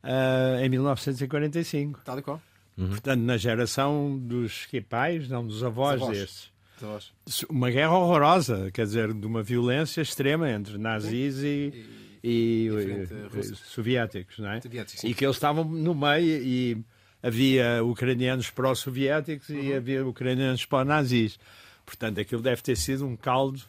[0.03, 2.01] ah, em 1945.
[2.05, 2.43] tal e qual.
[2.77, 6.19] Portanto, na geração dos que pais, não dos avós, Dos avós.
[6.19, 6.53] desses.
[6.81, 7.13] Dos avós.
[7.51, 11.85] Uma guerra horrorosa, quer dizer, de uma violência extrema entre nazis e,
[12.25, 13.59] e, frente eh, russos.
[13.67, 14.61] soviéticos, não é?
[14.61, 15.05] Soviéticos.
[15.05, 16.79] E que eles estavam no meio e
[17.23, 19.61] havia ucranianos pró-soviéticos Uhum.
[19.61, 21.39] e havia ucranianos pró-nazis.
[21.85, 23.61] Portanto, aquilo deve ter sido um caldo.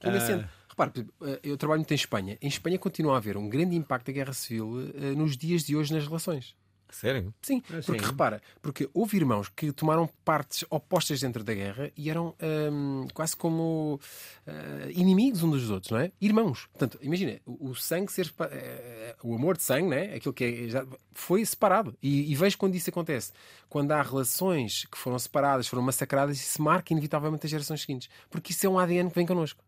[0.00, 0.44] Que sendo-
[0.86, 2.38] Repare, eh, eu trabalho muito em Espanha.
[2.40, 5.76] Em Espanha continua a haver um grande impacto da guerra civil eh, nos dias de
[5.76, 6.54] hoje nas relações.
[6.90, 7.32] Sério?
[7.40, 8.10] Sim, Ah, porque sim.
[8.10, 12.34] repara, porque houve irmãos que tomaram partes opostas dentro da guerra e eram
[12.70, 13.98] hum, quase como
[14.46, 16.12] ah, inimigos uns dos outros, não é?
[16.20, 16.66] Irmãos.
[16.66, 18.30] Portanto, imagina, o, o sangue ser.
[18.40, 20.14] eh, o amor de sangue, né?
[20.14, 21.96] Aquilo que é, já foi separado.
[22.02, 23.32] E, e vejo quando isso acontece.
[23.70, 28.10] Quando há relações que foram separadas, foram massacradas, isso marca inevitavelmente as gerações seguintes.
[28.28, 29.64] Porque isso é um ADN que vem connosco.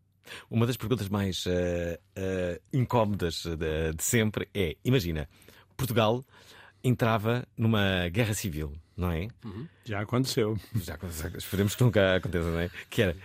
[0.51, 5.29] Uma das perguntas mais eh, eh, incómodas de, de sempre é: imagina,
[5.77, 6.25] Portugal
[6.83, 9.29] entrava numa guerra civil, não é?
[9.85, 10.59] Já aconteceu.
[10.75, 12.71] Já aconteceu, esperemos que nunca aconteça, não é?
[12.91, 13.17] Que era,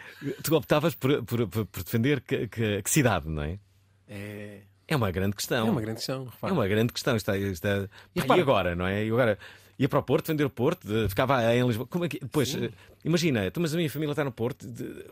[0.44, 3.60] tu optavas por, por, por- defender que, que- que cidade, não é?
[4.08, 5.68] É, É uma grande questão.
[5.68, 6.26] é uma grande questão.
[6.26, 6.52] repara.
[6.54, 7.16] É uma grande questão.
[7.16, 7.78] Está, está...
[7.78, 9.06] E E, repara- agora, não é?
[9.06, 9.38] E agora
[9.80, 11.88] ia para o Porto, defender o Porto, de- ficava em Lisboa.
[11.88, 12.20] Como é que...
[12.20, 12.70] Depois, eh,
[13.04, 14.68] imagina, mas a minha família está no Porto.
[14.68, 15.06] de-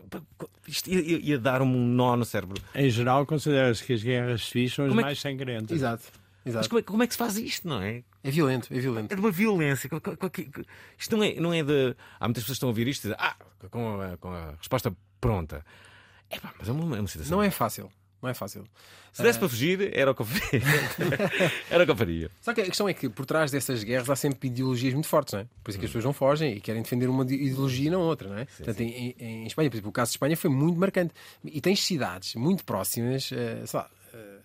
[0.68, 2.62] Isto ia, ia- ia dar um nó no cérebro.
[2.74, 5.70] Em geral, considera-se que as guerras civis são as Como é que- mais sangrentas.
[5.76, 6.04] Exato.
[6.44, 6.68] Mas Exato.
[6.68, 8.02] como é, como é que se faz isto, não é?
[8.22, 9.12] É violento, é violento.
[9.12, 9.90] É de uma violência.
[10.98, 11.94] Isto não é, não é de.
[12.18, 13.36] Há muitas pessoas que estão a ouvir isto e dizem, ah,
[13.70, 15.64] com a, com a resposta pronta.
[16.30, 17.36] É pá, mas é uma, é uma situação.
[17.36, 17.90] Não é fácil.
[18.20, 18.64] Não é fácil.
[19.12, 20.62] Se desse para fugir, era o que eu faria.
[21.70, 22.30] era o que eu faria.
[22.40, 25.34] Só que a questão é que por trás dessas guerras há sempre ideologias muito fortes,
[25.34, 25.46] não é?
[25.62, 28.28] Por isso que as pessoas não fogem e querem defender uma ideologia e não outra,
[28.28, 28.44] não é?
[28.44, 31.14] Portanto, em, em- em Espanha, por exemplo, o caso de Espanha foi muito marcante.
[31.44, 34.38] E tens cidades muito próximas, eh, sei lá, eh,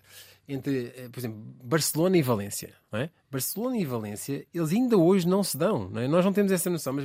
[0.48, 3.10] entre, eh, por exemplo, Barcelona e Valência, não é?
[3.30, 6.06] Barcelona e Valência, eles ainda hoje não se dão, não é?
[6.08, 7.04] Nós não temos essa noção, mas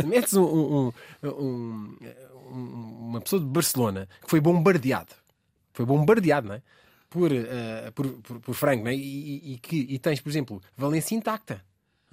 [0.00, 0.92] se metes um- um-
[1.28, 1.96] um-
[2.50, 5.12] uma pessoa de Barcelona que foi bombardeado,
[5.72, 6.62] foi bombardeado, não é?
[7.10, 8.94] Por, eh, por, por, por Franco, não é?
[8.94, 11.62] E, e- que, e tens, por exemplo, Valência intacta.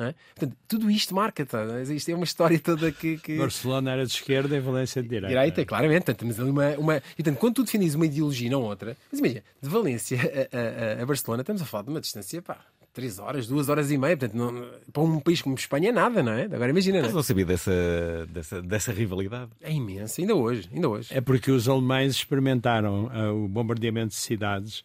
[0.02, 0.14] É?
[0.34, 1.66] Portanto, tudo isto marca, tá?
[1.94, 3.18] isto é uma história toda que.
[3.18, 3.38] que...
[3.38, 5.28] Barcelona era de esquerda e Valência de direita.
[5.28, 6.06] Direita, claramente.
[6.06, 6.98] Portanto, temos ali uma, uma...
[6.98, 11.00] E, portanto, quando tu defendes uma ideologia e não outra, mas imagina, de Valência a,
[11.00, 12.60] a- a Barcelona, estamos a falar de uma distância, pá,
[13.00, 14.16] 3 horas, 2 horas e meia.
[14.18, 16.44] Portanto, não- para um país como Espanha é nada, não é?
[16.44, 17.24] Agora imagina, Mas não não é?
[17.24, 17.72] sabia dessa,
[18.30, 19.52] dessa, dessa rivalidade.
[19.62, 21.10] É imenso, ainda hoje, ainda hoje.
[21.12, 24.84] É porque os alemães experimentaram ah, o bombardeamento de cidades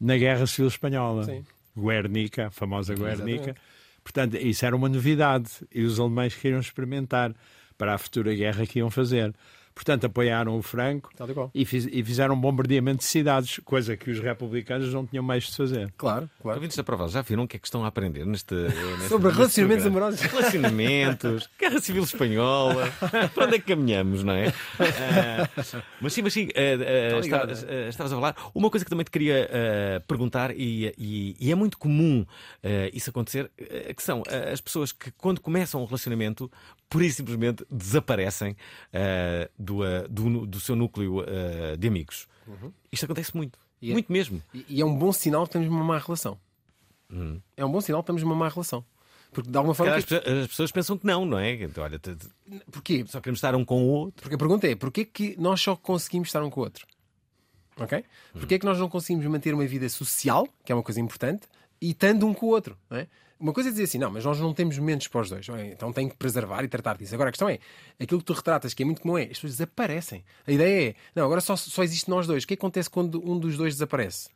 [0.00, 1.24] na Guerra Civil Espanhola.
[1.24, 1.44] Sim.
[1.76, 3.22] Guernica, a famosa Guernica.
[3.32, 3.60] Exatamente.
[4.04, 7.34] Portanto, isso era uma novidade e os alemães queriam experimentar
[7.78, 9.32] para a futura guerra que iam fazer.
[9.74, 11.10] Portanto, apoiaram o Franco
[11.54, 15.44] e, fiz, e, fizeram um bombardeamento de cidades, coisa que os republicanos não tinham mais
[15.44, 15.92] de fazer.
[15.96, 16.58] Claro, claro.
[16.58, 18.54] Ouvintes da prova, já viram o que é que estão a aprender neste.
[18.54, 20.06] neste Sobre neste relacionamentos programa?
[20.06, 20.20] amorosos.
[20.20, 22.92] Relacionamentos, Guerra Civil Espanhola.
[23.34, 24.48] Para onde é que caminhamos, não é?
[24.78, 27.52] Ah, mas sim, mas sim, ah, ah, Tá ligado,
[27.88, 28.36] estavas, a falar.
[28.54, 29.48] Uma coisa que também te queria
[30.06, 32.24] perguntar, e, e- e é muito comum
[32.92, 33.50] isso acontecer,
[33.96, 36.50] que são as pessoas que, quando começam um relacionamento,
[36.88, 38.56] pura e simplesmente desaparecem
[39.62, 42.26] do, ah, do, do seu núcleo ah, de amigos.
[42.46, 42.72] Uhum.
[42.90, 43.58] Isto acontece muito.
[43.80, 44.42] E é- Muito mesmo.
[44.68, 46.38] E, é um bom sinal que temos uma má relação.
[47.10, 47.40] Hum.
[47.56, 48.84] É um bom sinal que temos uma má relação.
[49.32, 49.94] Porque de alguma forma.
[49.94, 51.52] As, pessoas- as pessoas pensam que não, não é?
[51.62, 52.16] Então, olha, te-
[52.70, 53.04] Porquê?
[53.08, 54.22] só queremos estar um com o outro.
[54.22, 56.86] Porque a pergunta é: porquê que nós só conseguimos estar um com o outro?
[57.78, 58.04] Ok?
[58.34, 61.46] Porquê que nós não conseguimos manter uma vida social, que é uma coisa importante,
[61.80, 62.76] e estando um com o outro?
[62.90, 63.08] Não é?
[63.42, 65.72] Uma coisa é dizer assim, não, mas nós não temos momentos para os dois, é?
[65.72, 67.12] então tem que preservar e tratar disso.
[67.12, 67.58] Agora a questão é:
[67.98, 70.24] aquilo que tu retratas, que é muito comum, é as pessoas desaparecem.
[70.46, 72.44] A ideia é: não, agora só, só existe nós dois.
[72.44, 74.28] O que acontece quando um dos dois desaparece?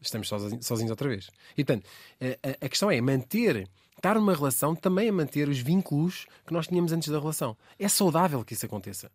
[0.00, 1.30] estamos sozinhos, sozinhos outra vez.
[1.56, 1.86] E portanto,
[2.20, 6.52] a, a- a questão é manter, estar numa relação também é manter os vínculos que
[6.52, 7.56] nós tínhamos antes da relação.
[7.78, 9.10] É saudável que isso aconteça.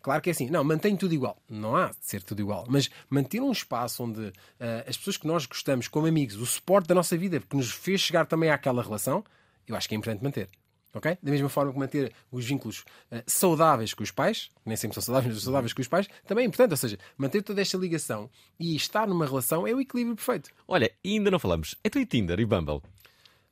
[0.00, 1.36] Claro que é assim, não, mantém tudo igual.
[1.48, 5.26] Não há de ser tudo igual, mas manter um espaço onde ah, as pessoas que
[5.26, 8.82] nós gostamos como amigos, o suporte da nossa vida, que nos fez chegar também àquela
[8.82, 9.24] relação,
[9.66, 10.48] eu acho que é importante manter.
[10.94, 11.18] ok?
[11.22, 15.02] Da mesma forma que manter os vínculos ah, saudáveis com os pais, nem sempre são
[15.02, 16.70] saudáveis, mas saudáveis com os pais, também é importante.
[16.72, 20.50] Ou seja, manter toda esta ligação e estar numa relação é o equilíbrio perfeito.
[20.66, 21.74] Olha, ainda não falamos.
[21.82, 22.82] É tu e Tinder e Bumble.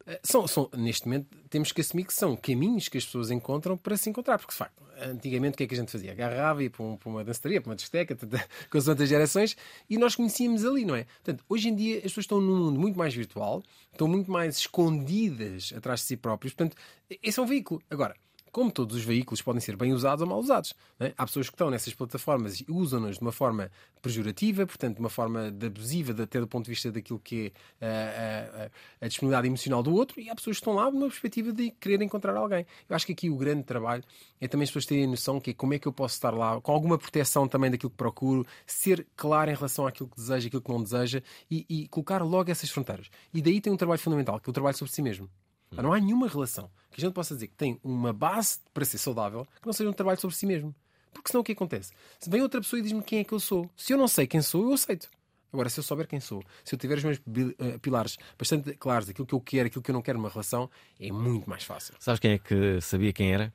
[0.08, 3.76] Eh, São, são, neste momento, temos que assumir que são caminhos que as pessoas encontram
[3.76, 4.38] para se encontrar.
[4.38, 6.12] Porque, de facto, antigamente o que é que a gente fazia?
[6.12, 7.76] Agarrava e para, um- para uma dançaria, para uma
[8.16, 9.56] tata, com as outras gerações,
[9.88, 11.04] e nós conhecíamos ali, não é?
[11.04, 14.56] Portanto, hoje em dia as pessoas estão num mundo muito mais virtual, estão muito mais
[14.58, 16.54] escondidas atrás de si próprios.
[16.54, 16.76] Portanto,
[17.22, 17.82] esse é um veículo.
[17.90, 18.16] Agora,
[18.50, 20.74] como todos os veículos podem ser bem usados ou mal usados.
[21.00, 21.12] é?
[21.16, 23.70] Há pessoas que estão nessas plataformas e usam-nas de uma forma
[24.02, 27.52] pejorativa, portanto, de uma forma de abusiva, de- até do ponto de vista daquilo que
[27.80, 28.70] é ah, ah,
[29.00, 31.70] ah, a disponibilidade emocional do outro, e há pessoas que estão lá numa perspectiva de
[31.72, 32.66] querer encontrar alguém.
[32.88, 34.04] Eu acho que aqui o grande trabalho
[34.40, 36.30] é também as pessoas terem a noção que é como é que eu posso estar
[36.30, 40.46] lá, com alguma proteção também daquilo que procuro, ser claro em relação àquilo que deseja,
[40.48, 43.08] aquilo que não deseja, e, e colocar logo essas fronteiras.
[43.34, 45.28] E daí tem um trabalho fundamental, que é o trabalho sobre si mesmo.
[45.70, 48.98] Não há nenhuma relação que a gente possa dizer que tem uma base para ser
[48.98, 50.74] saudável que não seja um trabalho sobre si mesmo.
[51.12, 51.92] Porque senão o que acontece?
[52.18, 54.26] Se vem outra pessoa e diz-me quem é que eu sou, se eu não sei
[54.26, 55.08] quem sou, eu aceito.
[55.52, 57.18] Agora, se eu souber quem sou, se eu tiver os meus
[57.58, 60.68] eh, pilares bastante claros daquilo que eu quero, aquilo que eu não quero numa relação,
[61.00, 61.94] é muito mais fácil.
[61.98, 63.52] Sabes quem é que sabia quem era?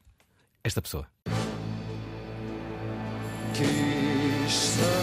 [0.63, 1.07] Esta pessoa.
[3.53, 4.93] Quis saber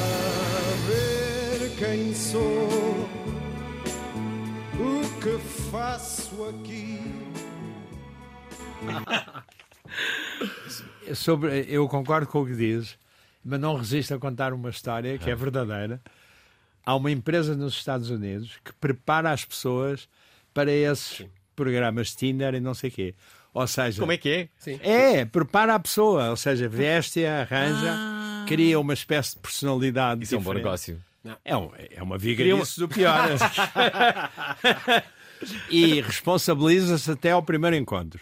[1.79, 2.90] quem sou,
[5.21, 5.39] que
[5.71, 6.99] faço aqui.
[11.15, 12.97] Sobre, eu concordo com o que dizes,
[13.45, 16.01] mas não resisto a contar uma história que é verdadeira.
[16.87, 20.09] Há uma empresa nos Estados Unidos que prepara as pessoas
[20.55, 23.15] para esses programas Tinder e não sei o quê.
[23.53, 24.49] Ou seja, Como é que é?
[24.59, 24.81] Sim.
[24.83, 27.95] É, prepara a pessoa, ou seja, veste-a, arranja,
[28.47, 30.23] cria uma espécie de personalidade.
[30.23, 31.03] Isso é um bom diferente.
[31.25, 31.43] Negócio.
[31.45, 33.29] É, um, é uma Cria vigarice do pior.
[35.71, 38.21] e responsabiliza-se até ao primeiro encontro.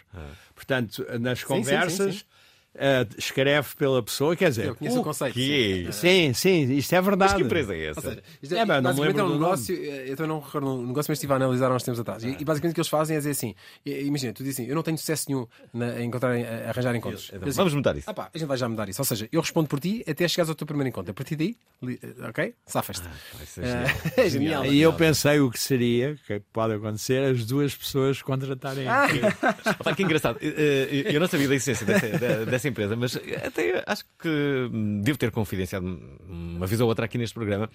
[0.54, 2.26] Portanto, nas sim, conversas, sim, sim.
[2.74, 4.66] Eh, escreve pela pessoa, quer dizer.
[4.66, 5.88] Eu conheço o conceito, quê?
[5.90, 7.32] Sim, sim, isto é verdade.
[7.32, 8.00] Mas que empresa é essa?
[8.00, 10.40] Seja, isto É, bem, não me basicamente lembro é um do negócio, eu também não
[10.40, 12.22] recordo um negócio, mas estive a analisar há uns tempos atrás.
[12.24, 13.54] E, e basicamente o que eles fazem é dizer assim:
[13.84, 17.26] imagina, tu dizes assim, eu não tenho sucesso nenhum na, em encontrar, a arranjar encontros.
[17.28, 18.08] Então, digo, vamos mudar isso.
[18.08, 19.00] Ah pá, a gente vai já mudar isso.
[19.00, 21.10] Ou seja, eu respondo por ti até chegares ao teu primeiro encontro.
[21.10, 21.98] A partir daí, li-
[22.28, 22.54] ok?
[22.66, 23.08] Safas-te.
[23.42, 24.62] Isso é Eh, genial.
[24.62, 24.66] é genial.
[24.66, 28.86] E eu pensei o que seria, que pode acontecer, as duas pessoas contratarem.
[29.80, 30.38] Opa, que engraçado.
[30.40, 34.28] Eh, eh, Eu não sabia da existência dessa, dessa empresa, mas até acho que
[34.72, 35.86] hum, devo ter confidenciado
[36.28, 37.70] uma vez ou outra aqui neste programa.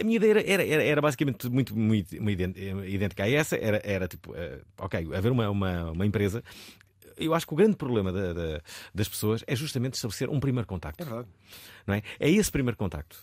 [0.00, 2.40] A minha ideia era, era, era- basicamente muito, muito, muito
[2.86, 3.56] idêntica a essa.
[3.56, 6.42] Era, era tipo, eh, ok, haver uma, uma, uma empresa.
[7.16, 8.60] Eu acho que o grande problema da- da-
[8.94, 11.02] das pessoas é justamente estabelecer um primeiro contacto.
[11.02, 11.28] É verdade.
[11.86, 12.02] Não é?
[12.18, 13.18] é esse primeiro contacto.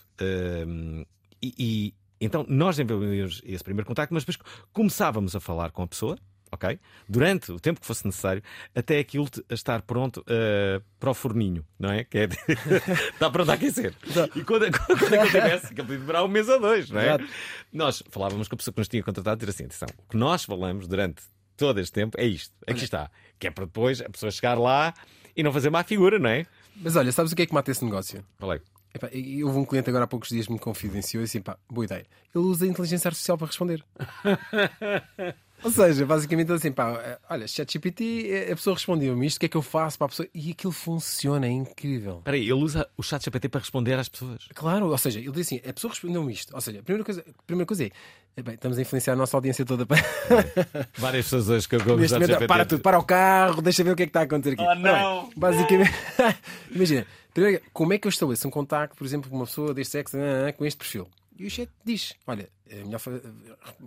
[0.66, 1.04] Hum,
[1.42, 4.38] e, e então nós desenvolvemos esse primeiro contacto, mas depois
[4.72, 6.18] começávamos a falar com a pessoa,
[6.52, 6.78] ok?
[7.08, 8.42] Durante o tempo que fosse necessário,
[8.74, 12.04] até aquilo estar pronto uh, para o forninho, não é?
[12.04, 12.28] Que é
[13.12, 13.94] está pronto a aquecer.
[14.34, 17.06] E quando, quando acontece, que podia demorar um mês ou dois, não é?
[17.06, 17.24] Exato.
[17.72, 20.16] Nós falávamos com a pessoa que nos tinha contratado e dizer assim: atenção, o que
[20.16, 21.22] nós falamos durante
[21.56, 23.10] todo este tempo é isto, aqui está.
[23.38, 24.94] Que é para depois a pessoa chegar lá
[25.36, 26.46] e não fazer má figura, não é?
[26.76, 28.24] Mas olha, sabes o que é que mata esse negócio?
[28.38, 28.60] Qual é?
[28.92, 29.08] Epá,
[29.44, 32.06] houve um cliente agora há poucos dias que me confidenciou e assim, pá, boa ideia.
[32.34, 33.84] Ele usa a inteligência artificial para responder.
[35.62, 39.56] Ou seja, basicamente assim, pá, olha, ChatGPT, a pessoa respondeu-me isto, o que é que
[39.56, 40.28] eu faço para a pessoa?
[40.34, 42.18] E aquilo funciona, é incrível.
[42.18, 44.48] Espera aí, ele usa o chat GPT para responder às pessoas.
[44.54, 46.54] Claro, ou seja, ele diz assim, a pessoa respondeu-me isto.
[46.54, 47.90] Ou seja, a primeira coisa, a primeira coisa é,
[48.36, 49.98] eh, bem, estamos a influenciar a nossa audiência toda para.
[50.96, 53.92] Várias pessoas hoje que eu gosto Neste momento, para tudo, para o carro, deixa ver
[53.92, 54.62] o que é que está a acontecer aqui.
[54.62, 55.24] Oh, não!
[55.24, 55.92] Bem, basicamente,
[56.70, 59.92] imagina, primeiro, como é que eu estabeleço um contacto, por exemplo, com uma pessoa deste
[59.92, 61.08] sexo, ah, ah, com este perfil?
[61.40, 63.00] E o chat diz: Olha, é melhor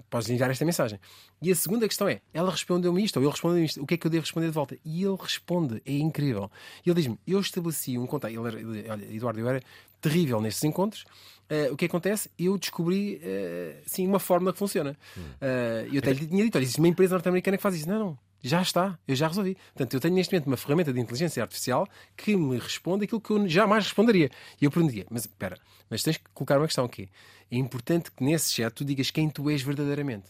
[0.09, 0.99] podes enviar esta mensagem.
[1.39, 3.97] E a segunda questão é: ela respondeu-me isto, ou ele respondeu-me isto, o que é
[3.97, 4.75] que eu devo responder de volta?
[4.83, 6.49] E ele responde, é incrível.
[6.83, 8.31] E ele diz-me: Eu estabeleci um contato.
[8.31, 9.61] Ele ele- olha, Eduardo, eu era
[10.01, 11.05] terrível nestes encontros.
[11.47, 12.29] Eh, o que acontece?
[12.39, 14.97] Eu descobri eh, sim, uma forma que funciona.
[15.39, 17.87] Eh, eu até lhe tinha dito: Olha, existe uma empresa norte-americana que faz isso.
[17.87, 18.17] Não, não.
[18.43, 19.55] Já está, eu já resolvi.
[19.55, 21.87] Portanto, eu tenho neste momento uma ferramenta de inteligência artificial
[22.17, 24.29] que me responde aquilo que eu jamais responderia.
[24.61, 25.57] E eu perguntaria, mas espera,
[25.89, 27.09] mas tens que colocar uma questão aqui.
[27.49, 30.27] É importante que nesse chat tu digas quem tu és verdadeiramente.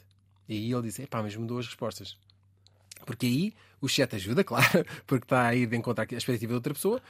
[0.48, 2.16] E aí ele diz, epá, mas mudou as respostas.
[3.04, 6.56] Porque aí o chat ajuda, claro, porque está a ir de encontro à expectativa de
[6.56, 7.02] outra pessoa,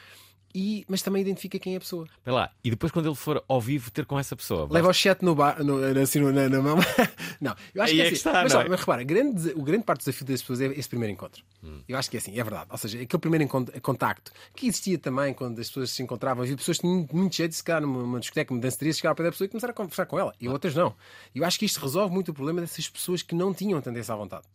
[0.53, 2.05] e, mas também identifica quem é a pessoa.
[2.05, 4.67] Espera lá, e depois quando ele for ao vivo ter com essa pessoa.
[4.69, 6.77] Leva o chat no bar, no, assim, na, na mão.
[7.41, 8.09] não, eu acho Aí que é é assim.
[8.11, 8.69] que está, mas, não é?
[8.69, 11.43] mas repara, a grande, o grande parte do desafio das pessoas é esse primeiro encontro.
[11.87, 12.67] Eu acho que é assim, é verdade.
[12.69, 13.47] Ou seja, aquele primeiro
[13.81, 17.51] contacto que existia também quando as pessoas se encontravam, havia pessoas que tinham muito jeito
[17.51, 20.05] de se calhar numa discoteca, uma danceteria, chegar pé da pessoa e começar a conversar
[20.05, 20.33] com ela.
[20.39, 20.93] E outras não.
[21.33, 24.17] Eu acho que isto resolve muito o problema dessas pessoas que não tinham tendência à
[24.17, 24.45] vontade.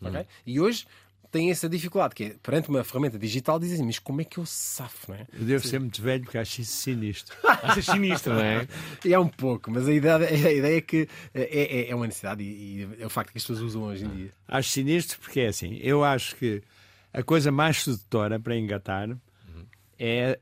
[0.00, 0.26] ok?
[0.46, 0.86] E hoje
[1.30, 4.46] tem essa dificuldade, que é perante uma ferramenta digital, dizem, mas como é que eu
[4.46, 5.26] safo, não é?
[5.32, 7.36] Eu devo ser muito velho porque acho isso sinistro.
[7.62, 8.66] Achas sinistro, não é?
[9.04, 12.42] É um pouco, mas a ideia, a ideia é que é, é, é uma necessidade
[12.42, 12.46] e,
[12.96, 14.30] e é o facto que as pessoas usam hoje em dia.
[14.46, 15.78] Acho sinistro porque é assim.
[15.82, 16.62] Eu acho que
[17.12, 19.08] a coisa mais sedutora para engatar
[19.98, 20.38] é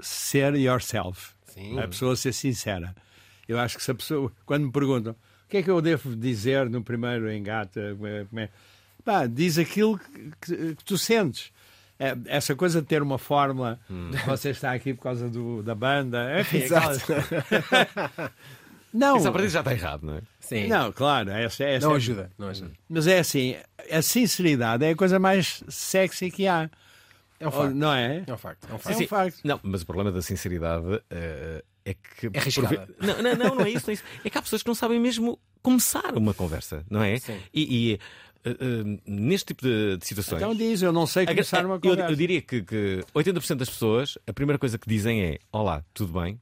[0.00, 1.32] ser yourself.
[1.46, 1.78] Sim.
[1.78, 2.94] A pessoa ser sincera.
[3.46, 6.16] Eu acho que se a pessoa, quando me perguntam o que é que eu devo
[6.16, 8.48] dizer no primeiro engate, é- como é?
[9.04, 11.50] Pá, diz aquilo que, que- que tu sentes.
[11.98, 13.78] É, essa coisa de ter uma fórmula,
[14.26, 16.98] você está aqui por causa do- da banda, enfim, Exato.
[16.98, 18.30] aquelas-
[18.92, 19.16] Não.
[19.16, 20.22] Isso a partir já está errado, não é?
[20.38, 20.66] Sim.
[20.66, 22.72] Não, claro, essa, essa Não é- ajuda, não ajuda.
[22.88, 23.56] Mas é assim,
[23.90, 26.68] a sinceridade é a coisa mais sexy que há.
[27.40, 27.74] É um facto.
[27.74, 28.22] Não é?
[28.26, 28.66] É um facto.
[28.68, 29.00] É um É facto.
[29.02, 29.40] um facto.
[29.44, 32.26] Não, mas o problema da sinceridade eh, é que.
[32.34, 32.86] É arriscada.
[33.00, 34.04] não, não, não é isso, não é isso.
[34.24, 37.18] É que há pessoas que não sabem mesmo começar uma conversa, não é?
[37.18, 37.40] Sim.
[37.54, 38.00] E, e,
[38.44, 40.40] eh, eh, neste tipo de, de situações.
[40.42, 42.10] Então diz, eu não sei a começar uma eu- conversa.
[42.12, 46.18] Eu, diria que, que 80% das pessoas, a primeira coisa que dizem é: Olá, tudo
[46.20, 46.40] bem?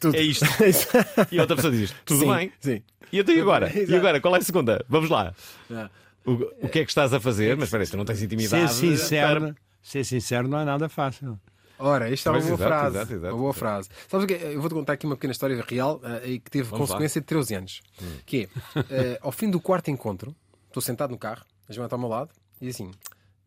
[0.00, 0.16] Tudo.
[0.16, 0.44] É isto.
[1.32, 2.52] E a outra pessoa diz: Tudo Sim, bem?
[2.60, 2.82] sim.
[3.12, 3.70] E e agora?
[3.74, 3.96] E Exato.
[3.96, 4.20] agora?
[4.20, 4.84] Qual é a segunda?
[4.88, 5.34] Vamos lá.
[5.70, 5.90] Ah.
[6.24, 6.32] O,
[6.66, 7.56] o que é que estás a fazer?
[7.56, 8.72] Mas espera aí, tu não tens Ser intimidade.
[8.74, 11.38] sincero, para- ser sincero não é nada fácil.
[11.80, 12.96] Ora, isto é uma boa exato, frase.
[12.96, 13.34] exato, exato.
[13.34, 13.88] Uma boa frase.
[14.08, 14.54] Sabes o que é?
[14.54, 16.94] Eu vou-te contar aqui uma pequena história real e que teve Vamos lá.
[16.96, 17.80] consequência de 13 anos.
[18.26, 20.34] Que é, eh, ao fim do quarto encontro,
[20.78, 22.92] estou sentado no carro, a Joana está ao meu lado, e diz assim: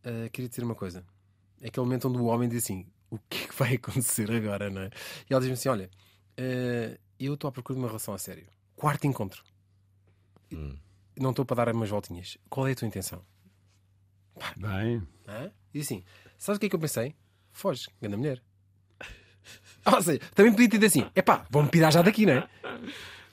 [0.03, 1.05] "Ah, queria dizer uma coisa.
[1.61, 4.69] É aquele momento onde o homem diz assim: o que é que vai acontecer agora,
[4.69, 4.89] não é?
[5.29, 5.89] E ela diz-me assim: olha,
[6.38, 8.47] eh, eu estou à procura de uma relação a sério.
[8.75, 9.43] Quarto encontro.
[11.17, 12.38] Não estou para dar umas voltinhas.
[12.49, 13.23] Qual é a tua intenção?
[14.57, 15.51] Bem, Hã?
[15.73, 16.03] E assim,
[16.38, 17.15] sabes o que é que eu pensei?
[17.51, 18.41] Foge, grande mulher.
[19.86, 22.49] Ou seja, também podia ter dito assim: epá, vão-me pirar já daqui, não é?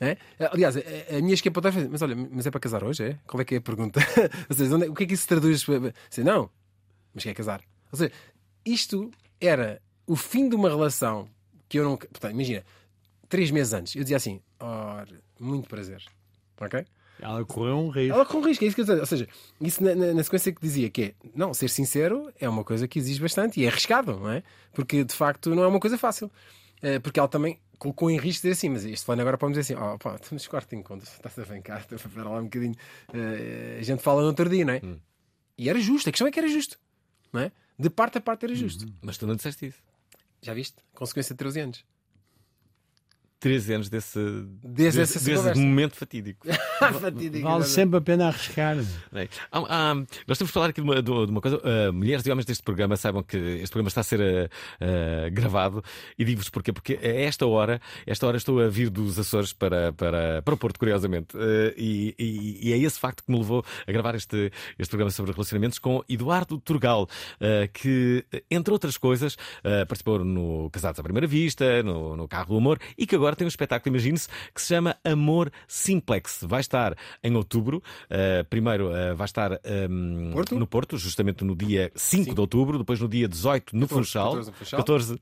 [0.00, 0.16] É?
[0.52, 0.80] Aliás, a,
[1.16, 3.18] a minha escapatória foi mas olha, mas é para casar hoje, é?
[3.26, 4.00] Qual é que é a pergunta?
[4.48, 5.64] Ou seja, onde é- o que é que isso se traduz?
[6.10, 6.48] Assim, não,
[7.12, 7.60] mas quer casar.
[7.90, 8.12] Ou seja,
[8.64, 11.28] isto era o fim de uma relação
[11.68, 11.96] que eu não.
[11.96, 12.64] Portanto, imagina,
[13.28, 16.02] três meses antes, eu dizia assim: ora, muito prazer.
[16.60, 16.84] Ok?
[17.20, 18.14] ela correu um risco.
[18.14, 18.98] Ela com risco, é isso que eu estou.
[19.00, 19.26] Ou seja,
[19.60, 22.86] isso na, na- na sequência que dizia que é, não, ser sincero é uma coisa
[22.86, 24.44] que exige bastante e é arriscado, não é?
[24.72, 26.30] Porque de facto não é uma coisa fácil.
[27.02, 29.82] Porque ela também colocou em risco dizer assim, mas este plano agora podemos dizer assim:
[29.82, 32.74] oh, pá, estamos quarto de encontro, estás a cá, espera lá um bocadinho.
[33.12, 34.80] Eh, a gente fala no outro dia, não é?
[35.56, 36.78] E era justo, a questão é que era justo,
[37.32, 37.52] não é?
[37.78, 38.86] De parte a parte era justo.
[39.00, 39.78] Mas tu não disseste isso.
[40.42, 40.76] Já viste?
[40.94, 41.84] Consequência de 13 anos.
[43.40, 44.18] 13 anos desse,
[44.64, 45.60] Desde desse conversa.
[45.60, 46.46] momento fatídico.
[47.00, 48.76] Fatídico, Vale sempre a pena arriscar.
[49.12, 49.58] Bem, há-
[49.90, 49.94] há-
[50.26, 51.60] nós temos de falar aqui de uma, de uma coisa.
[51.64, 55.82] Ah, mulheres e homens deste programa saibam que este programa está a ser ah, gravado
[56.18, 56.72] e digo-vos porquê.
[56.72, 60.56] Porque a esta hora, esta hora estou a vir dos Açores para, para, para o
[60.56, 61.36] Porto, curiosamente.
[61.36, 65.10] Ah, e, e- e é esse facto que me levou a gravar este, este programa
[65.10, 67.08] sobre relacionamentos com Eduardo Turgal,
[67.72, 69.36] que, entre outras coisas,
[69.86, 73.36] participou no Casados à Primeira Vista, no, no Carro do Amor e que agora agora
[73.36, 76.40] tem um espetáculo, imagine-se, que se chama Amor Simplex.
[76.42, 77.82] Vai estar em outubro.
[78.04, 79.52] Uh, primeiro uh, vai estar
[79.90, 80.58] um, Porto?
[80.58, 84.30] no Porto, justamente no dia 5 de outubro, depois no dia 18 no 14, Funchal,
[84.30, 84.78] 14 no Funchal.
[84.78, 85.20] 14,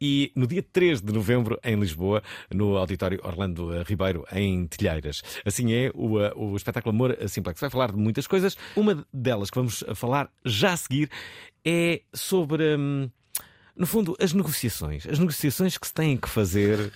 [0.00, 2.22] e no dia 3 de novembro em Lisboa,
[2.52, 5.22] no Auditório Orlando uh, Ribeiro, em Telheiras.
[5.44, 7.60] Assim é o, o espetáculo Amor Simplex.
[7.60, 8.56] Vai falar de muitas coisas.
[8.76, 11.10] Uma delas que vamos falar já a seguir
[11.64, 12.76] é sobre.
[12.76, 13.08] hum,
[13.78, 15.06] no fundo, as negociações.
[15.06, 16.92] As negociações que se têm que fazer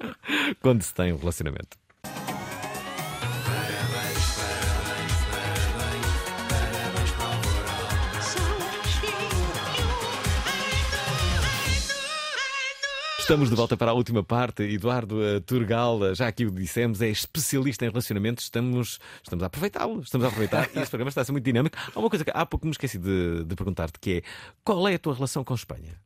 [0.60, 1.76] quando se tem um relacionamento.
[13.28, 14.62] Estamos de volta para a última parte.
[14.62, 18.44] Eduardo eh, Turgal, já aqui o dissemos, é especialista em relacionamentos.
[18.44, 20.00] Estamos, estamos a aproveitá-lo.
[20.00, 20.70] Estamos a aproveitar.
[20.74, 21.76] E este programa está a ser muito dinâmico.
[21.94, 24.22] Há uma coisa que há pouco me esqueci de, de perguntar-te, que é
[24.64, 26.00] qual é a tua relação com Espanha?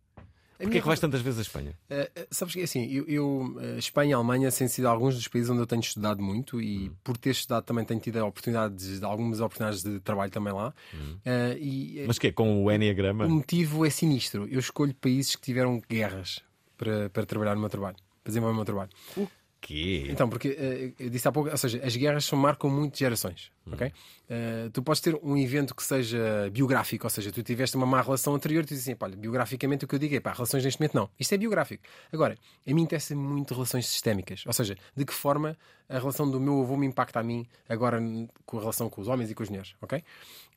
[0.62, 1.74] Porquê é que vais tantas vezes à Espanha?
[1.90, 5.28] Uh, uh, sabes que assim, eu, eu, uh, Espanha e Alemanha têm sido alguns dos
[5.28, 6.94] países onde eu tenho estudado muito e Hum.
[7.02, 10.74] por ter estudado também tenho tido oportunidades, de, algumas oportunidades de trabalho também lá.
[10.94, 12.04] Uh, e.
[12.06, 13.26] Mas que é com o Enneagrama?
[13.26, 14.48] O motivo é sinistro.
[14.50, 16.40] Eu escolho países que tiveram guerras
[16.76, 18.90] para, para trabalhar no meu trabalho, para desenvolver o meu trabalho.
[19.16, 19.28] O
[19.62, 20.06] quê?
[20.10, 23.50] Então, porque uh, eu disse há pouco, ou seja, as guerras são, marcam muito gerações.
[23.70, 23.86] ok?
[23.86, 28.02] Uh, tu podes ter um evento que seja biográfico, ou seja, tu tiveste uma má
[28.02, 30.64] relação anterior, tu dizes assim, pá, olha, biograficamente o que eu digo é, pá, relações
[30.64, 31.08] neste momento não.
[31.18, 31.84] Isto é biográfico.
[32.12, 32.36] Agora,
[32.66, 35.56] a mim interessa muito relações sistémicas, ou seja, de que forma
[35.88, 38.00] a relação do meu avô me impacta a mim agora
[38.44, 40.02] com a relação com os homens e com as mulheres, ok?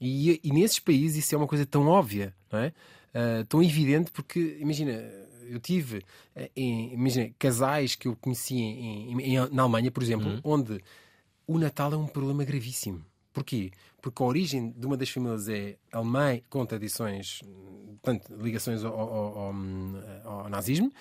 [0.02, 2.74] E, e nesses países isso é uma coisa tão óbvia, não é?
[3.16, 4.92] Uh, tão evidente porque, imagina,
[5.50, 6.04] eu tive,
[6.36, 10.40] eh, em, imagina, casais que eu conheci em, em- na Alemanha, por exemplo, Uhum.
[10.44, 10.82] onde
[11.48, 13.04] o Natal é um problema gravíssimo.
[13.34, 13.72] Porquê?
[14.02, 17.42] Porque a origem de uma das famílias é alemã, com tradições,
[18.02, 20.92] portanto, ligações ao, ao- ao- ao nazismo,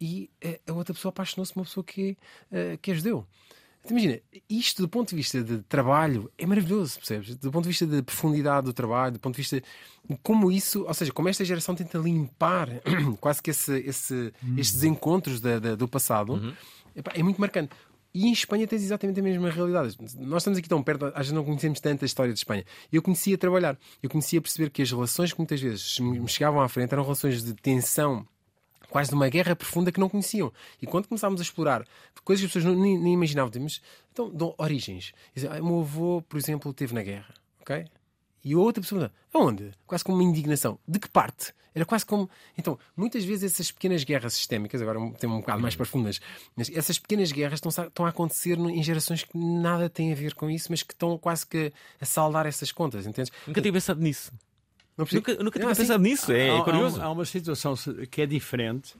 [0.00, 2.16] e a- a outra pessoa apaixonou-se por uma pessoa que,
[2.50, 3.26] é, eh, que é judeu.
[3.90, 7.34] Imagina, isto do ponto de vista de trabalho é maravilhoso, percebes?
[7.34, 10.84] Do ponto de vista da profundidade do trabalho, do ponto de vista de como isso,
[10.86, 12.68] ou seja, como esta geração tenta limpar
[13.20, 16.54] quase que esse, esse- estes desencontros da- da- do passado,
[16.94, 17.72] epá, é muito marcante.
[18.14, 19.96] E em Espanha tens exatamente a mesma realidade.
[20.18, 22.62] Nós estamos aqui tão perto, às vezes não conhecemos tanto a história de Espanha.
[22.92, 26.68] Eu conhecia trabalhar, eu conhecia perceber que as relações que muitas vezes me chegavam à
[26.68, 28.26] frente eram relações de tensão
[28.92, 30.52] quase de uma guerra profunda que não conheciam.
[30.80, 31.84] E quando começámos a explorar
[32.24, 33.80] coisas que as pessoas não- nem, nem imaginavam, temos,
[34.12, 35.12] então dão origens.
[35.34, 37.86] Dizem, "Ah, meu avô, por exemplo, esteve na guerra, ok?
[38.44, 39.72] E outra pessoa, aonde?
[39.86, 40.78] Quase como uma indignação.
[40.86, 41.54] De que parte?
[41.74, 42.28] Era quase como.
[42.58, 46.20] Então, muitas vezes essas pequenas guerras sistémicas, agora tema um bocado mais profundas,
[46.54, 50.34] mas essas pequenas guerras estão, estão a acontecer em gerações que nada têm a ver
[50.34, 53.32] com isso, mas que estão quase que a saldar essas contas, entendes?
[53.46, 54.30] Nunca tinha pensado nisso.
[54.96, 55.28] Não percebo.
[55.30, 57.00] Nunca, nunca tinha assim- pensado nisso, é, Há- há, curioso.
[57.00, 57.74] Há, uma situação
[58.10, 58.94] que é diferente,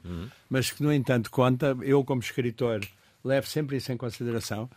[0.49, 1.77] mas que, no entanto, conta.
[1.81, 2.81] Eu, como escritor,
[3.23, 4.69] levo sempre isso em consideração,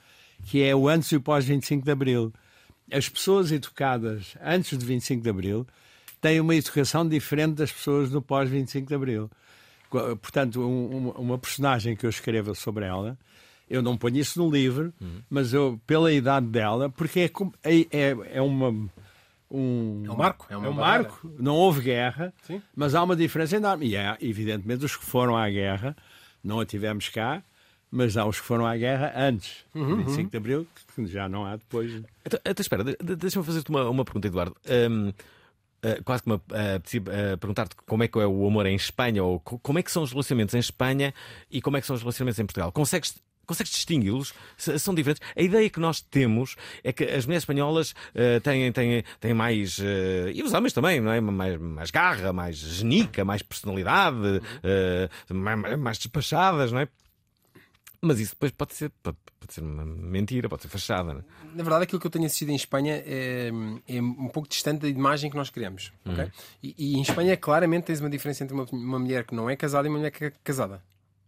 [0.45, 2.33] que é o antes e o pós 25 de Abril.
[2.93, 5.67] As pessoas educadas antes de 25 de Abril
[6.21, 9.31] têm uma educação diferente das pessoas do pós 25 de Abril.
[9.91, 13.17] Portanto, um- uma, uma personagem que eu escreva sobre ela,
[13.69, 14.93] eu não ponho isso no livro,
[15.31, 17.31] mas eu, pela idade dela, porque é,
[17.65, 18.89] é, é, é uma.
[19.51, 21.31] Um, É um marco, é É um marco.
[21.39, 22.61] Não houve guerra, Sim.
[22.75, 23.87] mas há uma diferença enorme.
[23.89, 25.97] E há, evidentemente, os que foram à guerra,
[26.43, 27.43] não a tivemos cá,
[27.91, 31.45] mas há os que foram à guerra antes, Uhum, 25 de Abril, que já não
[31.47, 31.93] há depois.
[32.25, 34.57] Então, então, espera, de- de- deixa-me fazer-te uma, uma pergunta, Eduardo.
[34.91, 35.13] Hum,
[35.83, 39.23] ah, quase que me apetecia, ah, perguntar-te como é que é o amor em Espanha,
[39.23, 41.15] ou co- como é que são os relacionamentos em Espanha
[41.49, 42.73] e como é que são os relacionamentos em Portugal.
[42.73, 43.15] Consegues,
[43.47, 44.35] consegues distingui-los?
[44.57, 45.27] São diferentes?
[45.37, 49.79] A ideia que nós temos é que as mulheres espanholas ah, têm, têm, têm mais.
[49.81, 51.21] ah, e os homens também, não é?
[51.21, 56.89] Mais, mais garra, mais genica, mais personalidade, ah, mais, mais despachadas, não é?
[58.01, 61.13] Mas isso depois pode ser, pode, pode ser uma mentira, pode ser fachada.
[61.13, 61.57] É?
[61.57, 63.51] Na verdade, aquilo que eu tenho assistido em Espanha é,
[63.89, 65.93] é um pouco distante da imagem que nós criamos.
[66.05, 66.25] ok?
[66.25, 66.31] Uhum.
[66.63, 69.57] E, e em Espanha, claramente, tens uma diferença entre uma, uma mulher que não é
[69.57, 70.83] casada e uma mulher que é casada.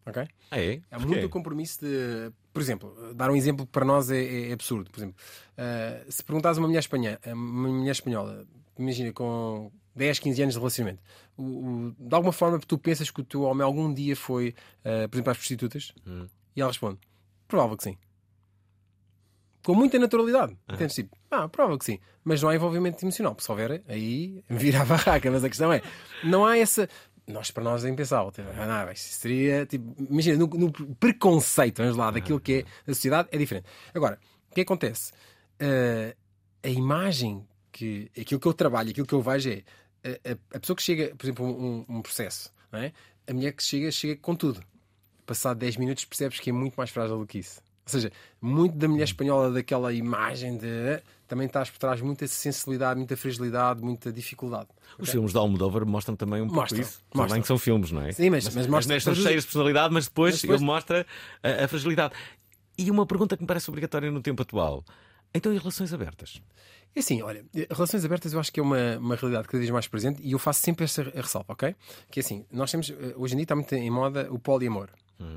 [0.09, 0.27] Ok?
[0.51, 0.81] Ah, é?
[0.91, 2.33] Há muito o compromisso de.
[2.53, 4.91] Por exemplo, dar um exemplo que para nós é, é absurdo.
[4.91, 5.17] Por exemplo,
[5.57, 8.47] ah, se perguntares a uma mulher, espanha, a uma mulher espanhola,
[8.79, 11.03] imagina com 10, 15 anos de relacionamento,
[11.37, 14.55] o- o- de alguma forma tu pensas que o teu homem algum dia foi,
[14.85, 15.93] ah, por exemplo, às prostitutas?
[16.07, 16.27] Hum.
[16.57, 16.99] E ela responde:
[17.47, 17.97] provável que sim.
[19.63, 20.57] Com muita naturalidade.
[20.73, 20.95] Entendes?
[20.95, 21.99] Tipo, ah, provável que sim.
[22.25, 23.37] Mas não há envolvimento emocional.
[23.39, 25.31] Se houver, aí vira a barraca.
[25.31, 25.83] Mas a questão é:
[26.25, 26.89] não há essa.
[27.29, 28.33] Nós, para nós, é impensável.
[28.33, 29.67] Tipo, ah, não, isso seria.
[29.67, 33.67] Tipo, imagina, no, no preconceito, vamos lá, daquilo que é a sociedade, é diferente.
[33.95, 34.19] Agora,
[34.51, 35.13] o que acontece?
[35.61, 36.15] Ah,
[36.63, 38.11] a imagem que.
[38.19, 39.63] Aquilo que eu trabalho, aquilo que eu vejo é.
[40.05, 42.93] A, a- a pessoa que chega, por exemplo, um, um processo, é?
[43.27, 44.63] A mulher que chega, chega com tudo
[45.27, 47.61] passado 10 minutos percebes que é muito mais frágil do que isso.
[47.85, 48.11] Ou seja,
[48.41, 51.03] muito da mulher espanhola, daquela imagem de.
[51.29, 54.69] Também estás por trás muita sensibilidade, muita fragilidade, muita dificuldade.
[54.99, 55.13] Os Ok?
[55.13, 57.01] filmes de Almodóvar mostram também um pouco Mostram, isso.
[57.15, 57.35] Mostram.
[57.35, 58.13] bem que são filmes, não é?
[58.13, 60.67] Sim, mas- mas as mostra- são mas- cheias de personalidade, mas depois, mas depois- ele
[60.67, 61.07] mostra
[61.43, 62.15] a, a fragilidade.
[62.77, 64.85] E uma pergunta que me parece obrigatória no tempo atual.
[65.35, 66.41] Então, e relações abertas?
[66.97, 69.87] É assim, olha, relações abertas eu acho que é uma, uma realidade cada vez mais
[69.87, 71.75] presente e eu faço sempre essa ressalva, ok?
[72.11, 74.89] Que é assim, nós temos, eh, hoje em dia está muito em moda o poliamor,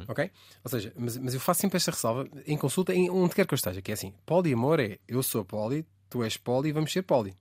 [0.08, 0.30] ok?
[0.64, 3.54] Ou seja, mas, mas eu faço sempre esta ressalva em consulta, em onde quer que
[3.54, 6.92] eu esteja, que é assim, poliamor é eu sou poli, tu és poli e vamos
[6.92, 7.36] ser poli.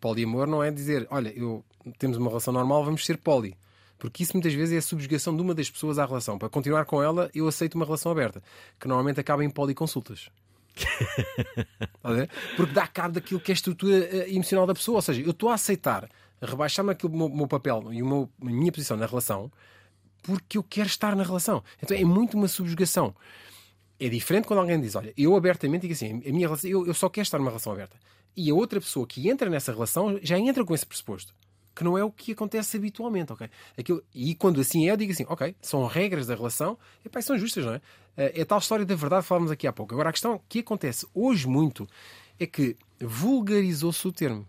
[0.00, 1.62] Poliamor não é dizer, olha, eu
[1.98, 3.56] temos uma relação normal, vamos ser poli.
[3.98, 6.38] Porque isso muitas vezes é a subjugação de uma das pessoas à relação.
[6.38, 8.42] Para continuar com ela, eu aceito uma relação aberta,
[8.78, 10.30] que normalmente acaba em policonsultas.
[12.56, 14.96] Porque dá cabo daquilo que é a estrutura eh, emocional da pessoa.
[14.96, 16.08] Ou seja, eu estou a aceitar
[16.40, 19.52] rebaixar-me aquilo meu, meu papel e a minha posição na relação
[20.22, 21.62] porque eu quero estar na relação.
[21.82, 23.14] Então é muito uma subjugação.
[23.98, 26.94] É diferente quando alguém diz: Olha, eu abertamente digo assim, a minha relação, eu, eu
[26.94, 27.96] só quero estar numa relação aberta.
[28.36, 31.34] E a outra pessoa que entra nessa relação já entra com esse pressuposto.
[31.74, 33.48] Que não é o que acontece habitualmente, ok?
[33.78, 37.20] Aquilo, e quando assim é, eu digo assim: Ok, são regras da relação, e pá,
[37.20, 37.80] são justas, não é?
[38.16, 39.94] Eh, É tal história da verdade que falávamos aqui há pouco.
[39.94, 41.86] Agora, a questão que acontece hoje muito
[42.38, 44.46] é que vulgarizou-se o termo.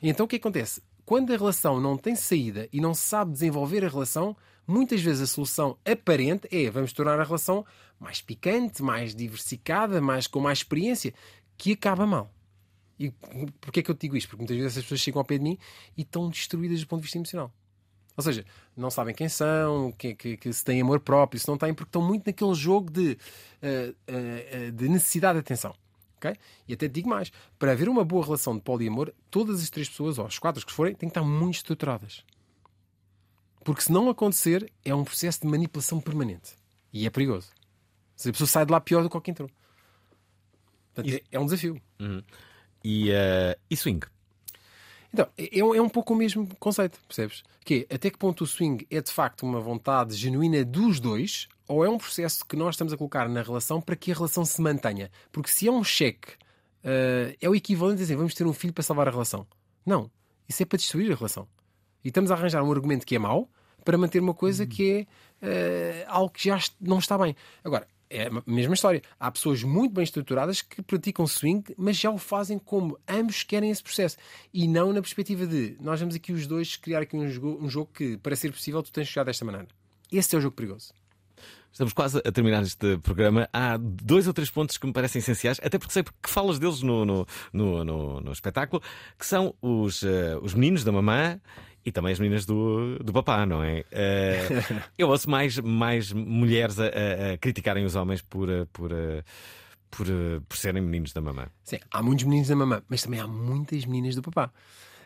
[0.00, 0.82] Então o que acontece?
[1.04, 4.36] Quando a relação não tem saída e não se sabe desenvolver a relação,
[4.68, 7.64] muitas vezes a solução aparente é vamos tornar a relação
[7.98, 11.12] mais picante, mais diversificada, mais, com mais experiência,
[11.56, 12.30] que acaba mal.
[12.98, 13.10] E
[13.60, 14.28] porquê é que eu digo isto?
[14.28, 15.58] Porque muitas vezes as pessoas chegam ao pé de mim
[15.96, 17.52] e estão destruídas do ponto de vista emocional.
[18.16, 18.44] Ou seja,
[18.76, 21.88] não sabem quem são, que, que, que se têm amor próprio, se não têm, porque
[21.88, 23.16] estão muito naquele jogo de,
[23.62, 25.72] eh, eh, de necessidade de atenção.
[26.16, 26.34] ok?
[26.66, 30.18] E até digo mais: para haver uma boa relação de poliamor, todas as três pessoas,
[30.18, 32.24] ou as quatro que forem, têm que estar muito estruturadas.
[33.64, 36.52] Porque se não acontecer, é um processo de manipulação permanente.
[36.92, 37.48] E é perigoso.
[38.16, 39.50] Seja, a pessoa sai de lá pior do que qualquer entrou.
[40.94, 41.80] Portanto, é, é um desafio.
[42.00, 42.22] Uhum.
[42.84, 44.06] E, eh, e swing?
[45.12, 47.42] Então, é, um- é um pouco o mesmo conceito, percebes?
[47.64, 51.48] Que é, até que ponto o swing é de facto uma vontade genuína dos dois
[51.66, 54.44] ou é um processo que nós estamos a colocar na relação para que a relação
[54.44, 55.10] se mantenha?
[55.32, 56.32] Porque se é um cheque,
[56.84, 59.46] eh, é o equivalente a dizer vamos ter um filho para salvar a relação.
[59.84, 60.10] Não,
[60.48, 61.48] isso é para destruir a relação.
[62.04, 63.48] E estamos a arranjar um argumento que é mau
[63.84, 65.06] para manter uma coisa que é
[65.42, 67.34] eh, algo que já não está bem.
[67.64, 69.02] Agora, é a mesma história.
[69.20, 73.70] Há pessoas muito bem estruturadas que praticam swing, mas já o fazem como ambos querem
[73.70, 74.16] esse processo.
[74.52, 77.68] E não na perspectiva de nós vamos aqui os dois criar aqui um jogo, um
[77.68, 79.68] jogo que, para ser possível, tu tens de jogar desta maneira.
[80.10, 80.92] Esse é o jogo perigoso.
[81.70, 83.46] Estamos quase a terminar este programa.
[83.52, 86.80] Há dois ou três pontos que me parecem essenciais, até porque sei que falas deles
[86.82, 88.82] no, no, no, no- no espetáculo,
[89.18, 91.38] que são os, eh, os meninos da mamã
[91.88, 93.84] e também as meninas do, do papá, não é?
[93.90, 94.46] Eh,
[94.98, 99.22] eu ouço mais, mais mulheres a, a- a criticarem os homens por, eh, por, eh,
[99.90, 100.06] por,
[100.48, 101.46] por serem meninos da mamã.
[101.64, 104.50] Sim, há muitos meninos da mamã, mas também há muitas meninas do papá.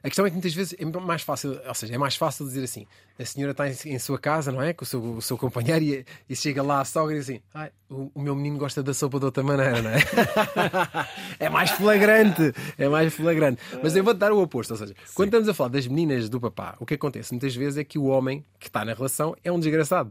[0.02, 2.64] A questão é que muitas vezes é mais fácil, ou seja, é mais fácil dizer
[2.64, 2.86] assim:
[3.18, 4.72] a senhora está em, em sua casa, não é?
[4.72, 7.40] Com o seu, o seu companheiro e, e chega lá a sogra e diz assim:
[7.88, 9.98] o, o meu menino gosta da sopa de outra maneira, não é?
[11.38, 13.62] é mais flagrante, é mais flagrante.
[13.80, 16.40] Mas eu vou-te dar o oposto, ou seja, quando estamos a falar das meninas do
[16.40, 19.52] papá, o que acontece muitas vezes é que o homem que está na relação é
[19.52, 20.10] um desgraçado.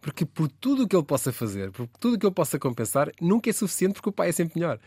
[0.00, 3.10] Porque por tudo o que ele possa fazer, por tudo o que ele possa compensar,
[3.18, 4.78] nunca é suficiente porque o pai é sempre melhor.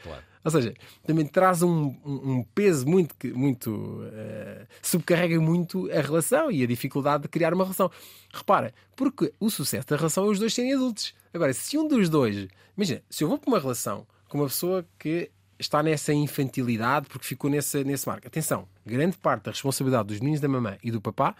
[0.47, 0.73] Ou seja,
[1.05, 7.23] também traz um, um- peso muito, muito eh, subcarrega muito a relação e a dificuldade
[7.23, 7.91] de criar uma relação.
[8.33, 11.13] Repara, porque o sucesso da relação é os dois serem adultos.
[11.33, 14.85] Agora, se um dos dois, imagina, se eu vou para uma relação com uma pessoa
[14.97, 15.29] que
[15.59, 20.39] está nessa infantilidade porque ficou nesse, nesse marco, atenção, grande parte da responsabilidade dos meninos
[20.39, 21.35] da mamãe e do papá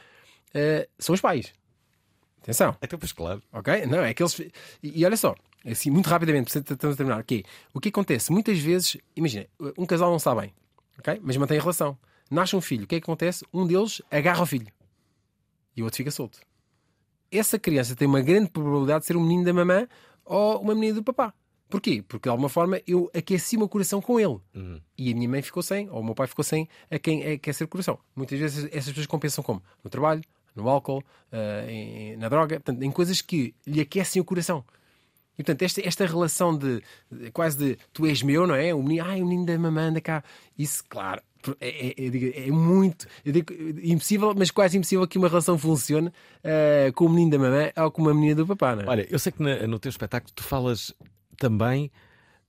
[0.53, 1.53] eh, são os pais.
[2.41, 2.76] Atenção.
[2.82, 3.41] Então, pois claro.
[3.53, 3.86] Ok?
[3.86, 4.39] Não, é que eles.
[4.39, 4.51] E,
[4.84, 5.36] e olha só,
[5.66, 7.24] assim, muito rapidamente, estamos a terminar.
[7.24, 8.32] Que é, o que acontece?
[8.32, 9.47] Muitas vezes, imagina,
[9.78, 10.53] um casal não está bem,
[10.99, 11.20] ok?
[11.24, 11.97] Mas mantém a relação.
[12.30, 13.45] Nasce um filho, o que é que acontece?
[13.53, 14.68] Um deles agarra o filho
[15.76, 16.39] e o outro fica solto.
[17.32, 19.88] Essa criança tem uma grande probabilidade de ser um menino da mamã
[20.26, 21.34] ou uma menina do papá.
[21.70, 22.01] Porquê?
[22.08, 24.39] Porque de alguma forma eu aqueci o meu coração com ele.
[24.97, 27.66] E a minha mãe ficou sem, ou o meu pai ficou sem a quem aquecer
[27.66, 27.99] o coração.
[28.16, 29.62] Muitas vezes essas pessoas compensam como?
[29.84, 30.22] No trabalho,
[30.55, 34.64] no álcool, eh, em- na droga, portanto, em coisas que lhe aquecem o coração.
[35.38, 36.81] E portanto, esta, esta relação de,
[37.31, 38.73] quase de tu és meu, não é?
[38.73, 40.23] O menino, ai, o menino da mamãe anda cá.
[40.57, 41.21] Isso, claro,
[41.61, 46.11] é, é- digo, é muito eu digo, impossível, mas quase impossível que uma relação funcione
[46.43, 48.88] eh, com o menino da mamãe ou com uma menina do papá, não é?
[48.88, 50.91] Olha, eu sei que na- no teu espetáculo tu falas
[51.38, 51.91] também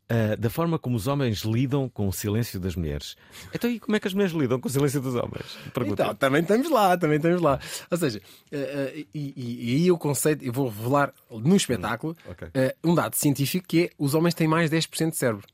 [0.09, 3.15] ah, da forma como os homens lidam com o silêncio das mulheres.
[3.53, 5.45] Então, e como é que as mulheres lidam com o silêncio dos homens?
[5.75, 6.03] Pergunta.
[6.03, 7.61] Então, também estamos lá, também estamos lá.
[7.91, 12.49] Ou seja, eh, eh, e, aí o conceito, eu vou revelar no espetáculo ok.
[12.55, 15.47] eh, um dado científico que é os homens têm mais 10% de cérebro.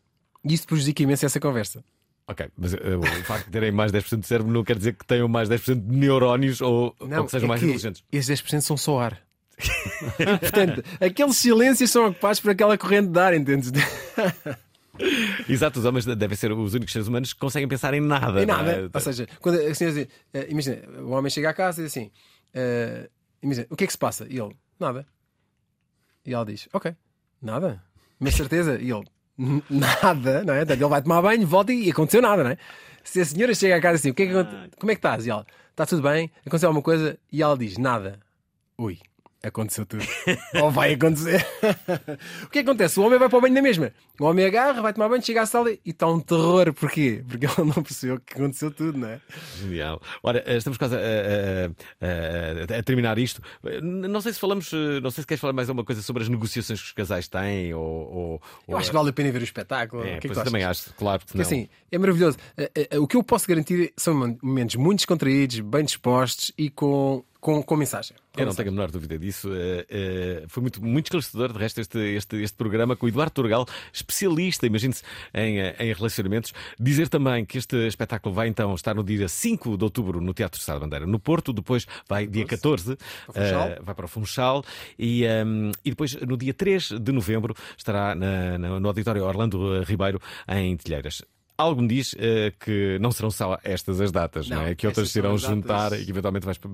[0.44, 1.84] E isso prejudica imenso essa conversa.
[2.28, 5.04] Ok, mas ah, o facto de terem mais 10% de cérebro não quer dizer que
[5.04, 8.04] tenham mais 10% de neurónios ou, ou que sejam é mais que inteligentes.
[8.12, 9.20] Esses 10% são só ar.
[10.40, 13.70] Portanto, aqueles silêncios são ocupados por aquela corrente de ar, entendes?
[15.48, 18.42] Exato, os homens devem ser os únicos seres humanos que conseguem pensar em nada.
[18.42, 18.72] Em nada.
[18.72, 18.88] é?
[18.92, 22.10] Ou seja, quando assim, assim, eh, imagina, o homem chega à casa e diz assim:
[22.54, 23.08] eh,
[23.42, 24.26] imagina, o que é que se passa?
[24.30, 25.04] E ele, nada.
[26.24, 26.94] E ela diz: Ok,
[27.42, 27.82] nada.
[28.20, 28.78] Mas certeza?
[28.80, 29.04] E ele,
[29.36, 30.58] "N- nada, não é?
[30.58, 32.58] Portanto, ele vai tomar banho, volta e aconteceu nada, não é?
[33.02, 34.32] Se a senhora chega à casa assim: o que é que
[34.78, 35.26] Como é que estás?
[35.26, 36.30] E ela, está tudo bem?
[36.46, 37.18] Aconteceu alguma coisa?
[37.32, 38.20] E ela diz: Nada.
[38.78, 38.98] Ui.
[39.44, 40.02] Aconteceu tudo.
[40.62, 41.44] Ou vai acontecer.
[42.44, 42.98] o que acontece?
[42.98, 43.92] O homem vai para o banho na mesma.
[44.18, 46.72] O homem agarra, vai tomar banho, chega à sala e está um terror.
[46.72, 47.22] Porquê?
[47.28, 49.20] Porque ele não percebeu que aconteceu tudo, não é?
[49.60, 50.00] Genial.
[50.22, 53.42] Ora, eh, estamos quase a, a- a- a terminar isto.
[53.82, 56.28] Não sei se falamos, eh, não sei se queres falar mais alguma coisa sobre as
[56.28, 57.82] negociações que os casais têm ou.
[57.84, 60.02] ou- Eu acho que vale a pena ver o espetáculo.
[60.04, 62.38] É, o que é que também acho, claro, porque Porque assim, é maravilhoso.
[62.56, 67.62] Eh, O que eu posso garantir são momentos muito descontraídos, bem dispostos e com, com,
[67.62, 68.16] com mensagem.
[68.32, 68.64] Com Eu não mensagem.
[68.64, 69.50] tenho a menor dúvida disso.
[69.52, 73.32] Eh, eh, foi muito, muito esclarecedor, de resto, este, este, este programa com o Eduardo
[73.32, 75.02] Turgal, especialista, imagine-se,
[75.34, 76.54] em, eh, em relacionamentos.
[76.80, 80.58] Dizer também que este espetáculo vai então estar no dia 5 de outubro no Teatro
[80.66, 81.52] da Bandeira, no Porto.
[81.52, 83.68] Depois vai dia 14, Funchal.
[83.68, 84.64] eh, vai para o Funchal.
[84.98, 89.82] E, ehm, e depois, no dia 3 de novembro, estará na- na- no Auditório Orlando
[89.82, 90.18] Ribeiro,
[90.48, 91.22] em Telheiras.
[91.56, 94.74] Algo me diz eh, que não serão só estas as datas, não, Não, é?
[94.74, 96.00] Que outras se irão juntar datas.
[96.00, 96.70] e que eventualmente vais para,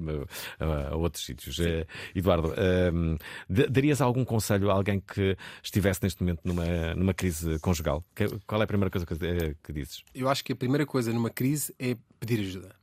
[0.59, 1.61] a, a outros sítios.
[1.61, 3.17] Eh, Eduardo, ehm,
[3.49, 8.03] darias algum conselho a alguém que estivesse neste momento numa, numa crise conjugal?
[8.15, 10.03] Que- qual é a primeira coisa que, eh, que dizes?
[10.15, 12.75] Eu acho que a primeira coisa numa crise é pedir ajuda.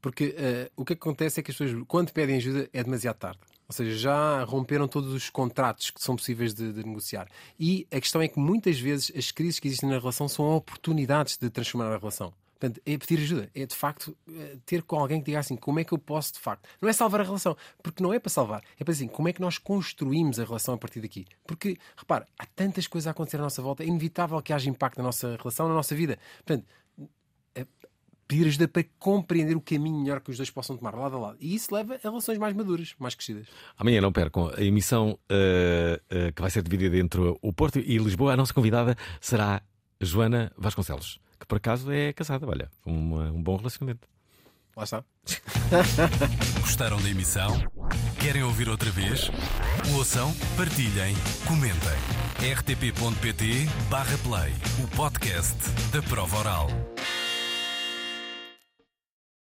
[0.00, 3.40] Porque eh, o que acontece é que as pessoas, quando pedem ajuda, é demasiado tarde.
[3.68, 7.28] Ou seja, já romperam todos os contratos que são possíveis de, de negociar.
[7.58, 11.36] E a questão é que muitas vezes as crises que existem na relação são oportunidades
[11.36, 12.32] de transformar a relação.
[12.58, 13.50] Portanto, é pedir ajuda.
[13.54, 16.32] É de facto eh, ter com alguém que diga assim: como é que eu posso
[16.32, 16.66] de facto.
[16.80, 18.62] Não é salvar a relação, porque não é para salvar.
[18.80, 21.26] É para assim: como é que nós construímos a relação a partir daqui?
[21.46, 24.98] Porque, repare, há tantas coisas a acontecer à nossa volta, é inevitável que haja impacto
[24.98, 26.18] na nossa relação, na nossa vida.
[26.44, 26.66] Portanto,
[28.26, 31.36] pedir ajuda para compreender o caminho melhor que os dois possam tomar lado a lado.
[31.40, 33.46] E isso leva a relações mais maduras, mais crescidas.
[33.78, 37.98] Amanhã não percam a emissão eh, eh, que vai ser dividida entre o Porto e
[37.98, 38.32] Lisboa.
[38.32, 39.62] A nossa convidada será
[40.00, 42.46] Joana Vasconcelos, que por acaso é casada.
[42.46, 44.08] Olha, um, um bom relacionamento.
[44.76, 45.02] Lá está.
[46.60, 47.50] Gostaram da emissão?
[48.20, 49.30] Querem ouvir outra vez?
[49.94, 51.14] Ouçam, partilhem,
[51.46, 51.96] comentem.
[52.54, 54.52] rtp.pt/play
[54.84, 55.56] o podcast
[55.90, 56.68] da prova oral.